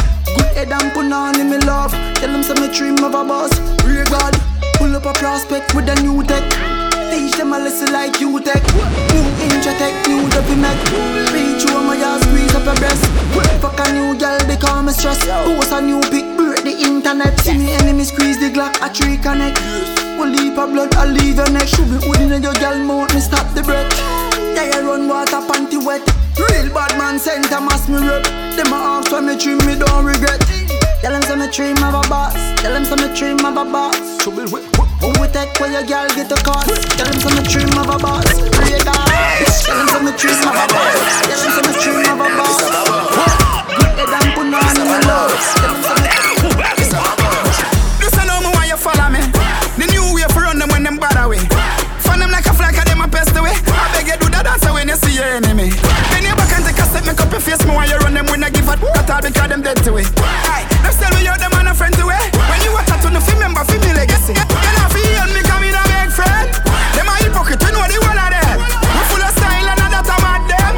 [0.62, 1.90] Head and put on in me love.
[2.22, 3.50] Tell them some dream of a boss.
[3.82, 4.38] Pray God.
[4.78, 6.46] Pull up a prospect with a new tech.
[7.10, 8.62] Teach them a lesson like you tech.
[9.10, 10.78] New intro tech, new dopey make.
[11.34, 13.02] Reach you on my ass, squeeze up your breast.
[13.58, 15.26] Fuck a new girl, they call me stress.
[15.26, 17.40] Post a new pic, break the internet.
[17.40, 19.58] See me enemy squeeze the Glock, a tree connect.
[20.22, 21.70] Will leap a blood, I leave your neck.
[21.70, 23.90] Should be within your girl mouth, me stop the breath.
[24.54, 26.06] Yeah, you run water, panty wet.
[26.38, 28.24] Real bad man, center mass me rep.
[28.56, 30.40] Them a ask when me trim, me don't regret.
[31.02, 32.34] Tell them some dream of a boss.
[32.62, 33.98] Tell them some dream of a boss.
[34.24, 34.66] Trouble with
[35.02, 36.70] who we take where your girl get a cost.
[36.98, 38.26] Tell them some dream of a boss.
[38.26, 40.94] Tell them some dream of a boss.
[41.26, 42.62] Tell them some dream of a boss.
[43.68, 45.34] Good head and put on in my love.
[45.58, 46.11] Tell them some
[58.92, 60.08] when I give a cut all because them dead to it.
[60.20, 62.30] Aye, them still we out them and a friend to it.
[62.50, 64.34] When you a tattoo, no fi remember fi me legacy.
[64.36, 66.50] You know fi hear me come in a big friend.
[66.96, 68.58] Them a hypocrite, we know the one of them.
[68.60, 70.74] We full of style and that a mad them.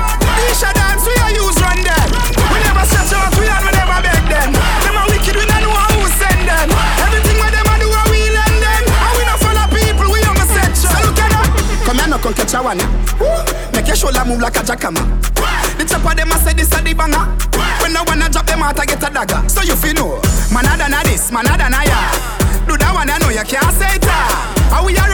[0.49, 2.09] Isha dance we a use run them.
[2.53, 4.49] We never stretch out, we and we never beg them.
[4.53, 6.67] Them a wicked, we don't know who send them.
[7.01, 8.83] Everything what them a do, we lend them.
[8.85, 10.89] And we not follow people, we the section.
[10.93, 11.47] So look at that.
[11.85, 12.81] Come here, no come catch a one.
[13.73, 15.01] Make your shoulder move like a jackhammer.
[15.77, 17.25] The chopper them a say this a the banger.
[17.93, 19.47] When I wanna drop them out, I get a dagger.
[19.47, 20.17] So you feel know,
[20.49, 22.09] man a than a this, man a than a ya.
[22.65, 24.17] Do that one, I know you can't say are
[24.73, 25.13] on we are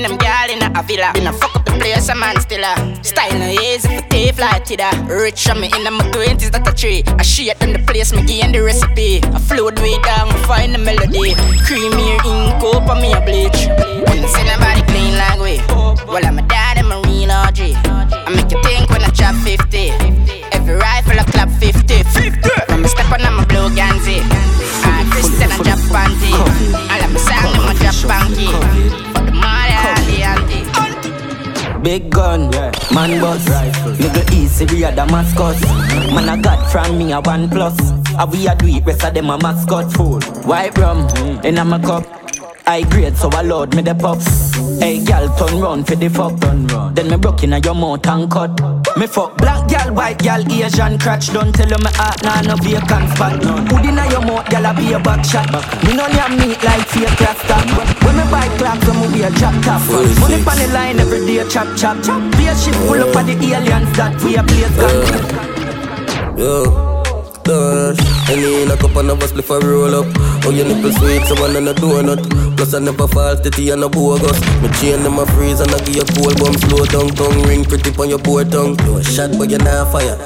[0.00, 1.12] a villa.
[1.12, 4.38] Been a fuck up the place, a man still a style no easy for thief
[4.38, 4.90] like Tida.
[5.08, 7.02] Rich on me in my twenties, that a tree.
[7.18, 9.20] I shit in the place, me gain the recipe.
[9.22, 11.34] I float way down, find the melody.
[11.66, 13.68] Creamy ink, up on me a bleach.
[14.08, 15.60] Wouldn't see nobody clean like we.
[16.08, 17.60] Well, I'm a dad, I'm a real OG.
[18.24, 19.92] I make you think when I chop 50.
[20.52, 22.02] Every rifle I clap 50.
[22.02, 22.48] 50.
[22.72, 24.24] When I step on, I'm a blue Ganzi.
[24.88, 26.32] Ah, Christian, I drop panty.
[26.32, 29.11] All of my song, I'm a drop.
[31.82, 32.70] Big gun, yeah.
[32.94, 33.44] man boss.
[33.98, 35.60] Nigga easy, we are Damascus.
[36.14, 37.76] Man I got from me a one plus.
[38.16, 39.92] How we a do it, rest of them a mascot.
[39.92, 41.08] Fool, white rum,
[41.44, 42.21] in a cup
[42.64, 44.54] High grade, so I load me the puffs.
[44.78, 46.38] Hey gal, turn round for the fuck.
[46.94, 48.52] Then me broke in a your mouth and cut.
[48.96, 51.32] Me fuck black gal, white gal, Asian crotch.
[51.32, 53.42] Don't tell you me heart, nah no vacant spot.
[53.42, 55.50] Hood in a your mouth, gal, I be a back shot.
[55.84, 57.56] Me no yam meat like fake rasta.
[58.06, 59.82] When me buy clocks, when me wear drop top.
[60.22, 61.98] Money on the line every day, chop chop.
[62.02, 66.64] Chop Be a ship full up of the aliens that we a place gun Yo,
[67.42, 68.00] Dutch.
[68.30, 70.06] Any in a cup and a split for roll up.
[70.44, 72.22] Oh, your nipple sweet, so one and a donut.
[72.56, 74.38] Plus I never fall to tea and a bogus.
[74.62, 77.64] Me chain them a freeze and I give you cold bomb slow down tongue ring
[77.64, 78.78] pretty on your board tongue.
[78.86, 80.16] You a shot but you not fire.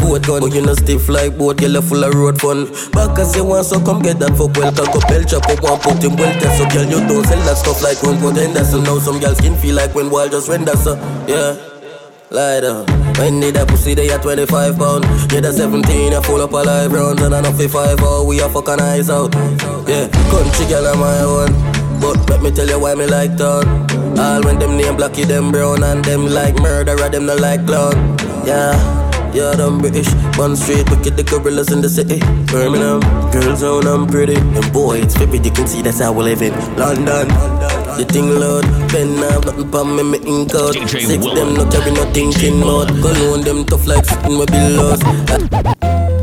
[0.00, 2.66] Boat gun, but you no stiff like boat, you full of road fun.
[2.92, 4.72] Back as you want, so come get that fuck well.
[4.72, 6.58] Can couple chop up one put him well test.
[6.58, 8.64] So girl, you don't sell that stuff like one contender.
[8.64, 10.76] So now some girls skin feel like when wild just render.
[10.76, 10.94] So
[11.26, 11.73] yeah.
[12.34, 12.58] Lie.
[13.18, 15.04] When need that pussy, they at 25 pound.
[15.30, 18.40] Yeah, the 17, I full up a live rounds and I know 55 oh, we
[18.40, 19.32] a fucking eyes out.
[19.86, 21.52] Yeah, country girl on my own.
[22.00, 23.86] But let me tell you why me like town.
[24.18, 27.94] All when them name blacky, them brown and them like murderer, them not like clown.
[28.44, 29.03] Yeah.
[29.34, 30.06] Yeah, them British,
[30.36, 32.20] Bun Street, wicked the gorillas in the city.
[32.46, 33.00] Birmingham,
[33.32, 34.36] girls own I'm pretty.
[34.36, 37.26] And boy, it's vivid, you can see that's how we live in London.
[37.98, 40.74] The thing loud, pen now, nothing pa me, me ink out.
[40.74, 42.88] Six them no carry no thinking mode.
[43.02, 45.02] Cologne them tough like sitting with billows.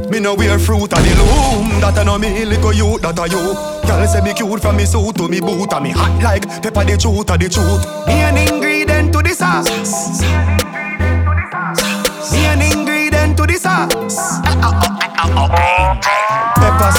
[0.09, 3.27] Me no wear fruit of the loom That I know me little you, that I
[3.27, 3.55] you
[3.88, 6.83] Girl say me cute from me suit to me boot And me hot like pepper
[6.83, 9.71] the truth of the truth Me an ingredient to the sauce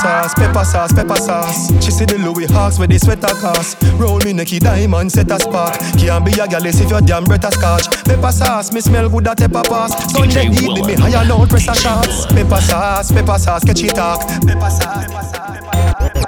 [0.03, 1.85] sauce, pepper sauce, pepper sauce.
[1.85, 3.81] She see the Louis Hawks with the sweater cost.
[3.99, 5.79] Roll me necky diamond, set a spark.
[5.99, 7.87] Can't be a gal if your damn breath a scotch.
[8.05, 9.93] Pepper sauce, me smell good at pepper pass.
[10.13, 12.27] Sunday evening, me higher loud press a shots.
[12.27, 14.21] Pepper sauce, pepper sauce, catchy talk.
[14.47, 16.22] Pepper sauce, pepper sauce.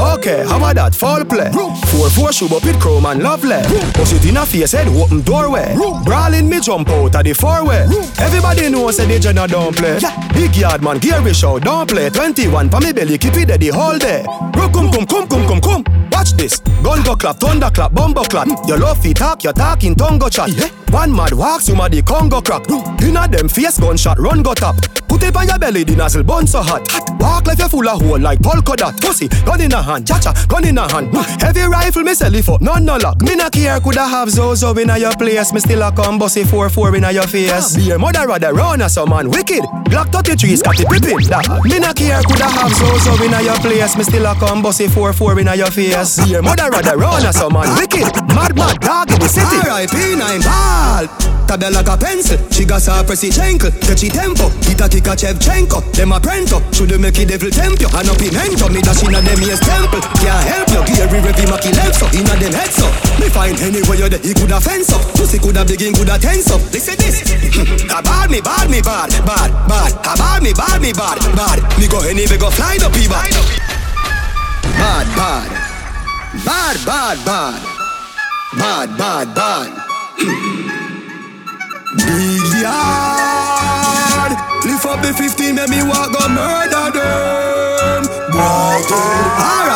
[0.00, 0.94] Okay, how about that?
[0.94, 1.50] Fall play.
[1.52, 3.60] Four four shoe up with chrome and lovely.
[3.92, 5.76] Push it in a face head, open doorway.
[6.04, 7.84] Brawling me jump out of the four way.
[8.18, 10.00] Everybody knows say the Jenna don't play.
[10.32, 12.08] Big yard man, gear show don't play.
[12.08, 14.24] 21 pa me belly, keep it the whole day.
[14.52, 16.08] Bro, come, come, come, come, come, come.
[16.10, 16.60] Watch this.
[16.82, 18.48] Gun go clap, thunder clap, bombo clap.
[18.66, 20.50] Your love feet talk, your talking tongue go chat.
[20.90, 22.68] One mad walks, you mad the Congo crack.
[23.02, 24.76] Inna them face gunshot, run go tap.
[25.08, 26.86] Put it on your belly, the nozzle bun so hot.
[27.18, 29.00] Walk like you full of hole like polka dot.
[29.00, 31.10] Pussy, gun in a hand, cha-cha, gun in a hand.
[31.12, 33.20] Mm, heavy rifle, me sell it for none no lock.
[33.22, 35.52] Me not care, coulda have Zozo in a your place.
[35.52, 37.76] Me still a come bossy 4-4 in a your face.
[37.76, 39.62] Be your mother rather run as a man wicked.
[39.90, 41.22] Glock 33 Scottie Pippen.
[41.30, 41.46] That.
[41.64, 43.96] Me not care, coulda have Zozo in a your place.
[43.96, 46.22] Me still a come bossy 4-4 in a your face.
[46.22, 48.06] Be your mother rather run as a man wicked.
[48.34, 49.58] Mad mad dog in the city.
[49.66, 50.16] R.I.P.
[50.16, 50.40] 9
[50.80, 51.04] ball.
[51.50, 55.18] Tabel like a pencil, she got her pressy chankle Catchy tempo, hit a kick a
[55.18, 57.90] Shevchenko Them a prento, should make it devil temp you?
[57.90, 59.98] And a pimento, me dash inna them ears temple.
[60.22, 62.86] Can't help you, Gary Revy Maki left so Inna them head so,
[63.18, 66.62] me find anywhere you there He coulda fence up, pussy coulda begin coulda tense up
[66.70, 67.18] Listen this,
[67.90, 69.90] a bad me, bad me, bad, bad, bad.
[70.06, 71.58] A bad me, bad me, bad, bad.
[71.82, 73.18] Me go anywhere go fly the people
[74.78, 75.50] Bad, bad.
[76.46, 77.58] Bad, bad, bad.
[78.54, 80.66] Bad, bad, bad
[81.96, 84.32] Big yard.
[84.64, 88.02] Lift up the 15, make me walk go murder them.
[88.30, 89.69] 9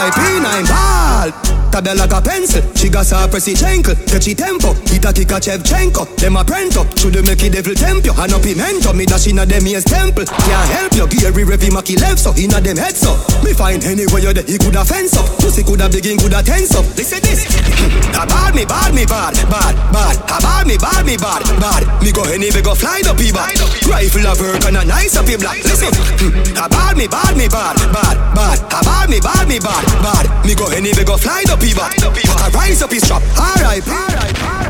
[1.83, 5.43] ball like a pencil, she got her pressy chankle Catchy tempo, hit a kick a
[5.43, 9.27] Shevchenko Them a prento, should make it devil temp you And a pimento, me dash
[9.27, 12.95] inna them ears temple Can't help you, Gary Revy Maki left so Inna them head
[12.95, 16.75] so, me find anywhere you there He coulda fence up, pussy coulda begin coulda tense
[16.79, 17.43] up Listen this,
[18.15, 21.83] a bad me, bad me, bad, bad, bad A bad me, bad me, bad, bad
[21.99, 23.43] Me go anywhere go fly the people
[23.91, 25.91] Rifle of work and a nice up black Listen,
[26.63, 30.27] a bad me, bad me, bad, bad, bad A bad me, bad me, bad, bad
[30.47, 34.64] Me go anywhere go fly the people I rise up his trap, alright, alright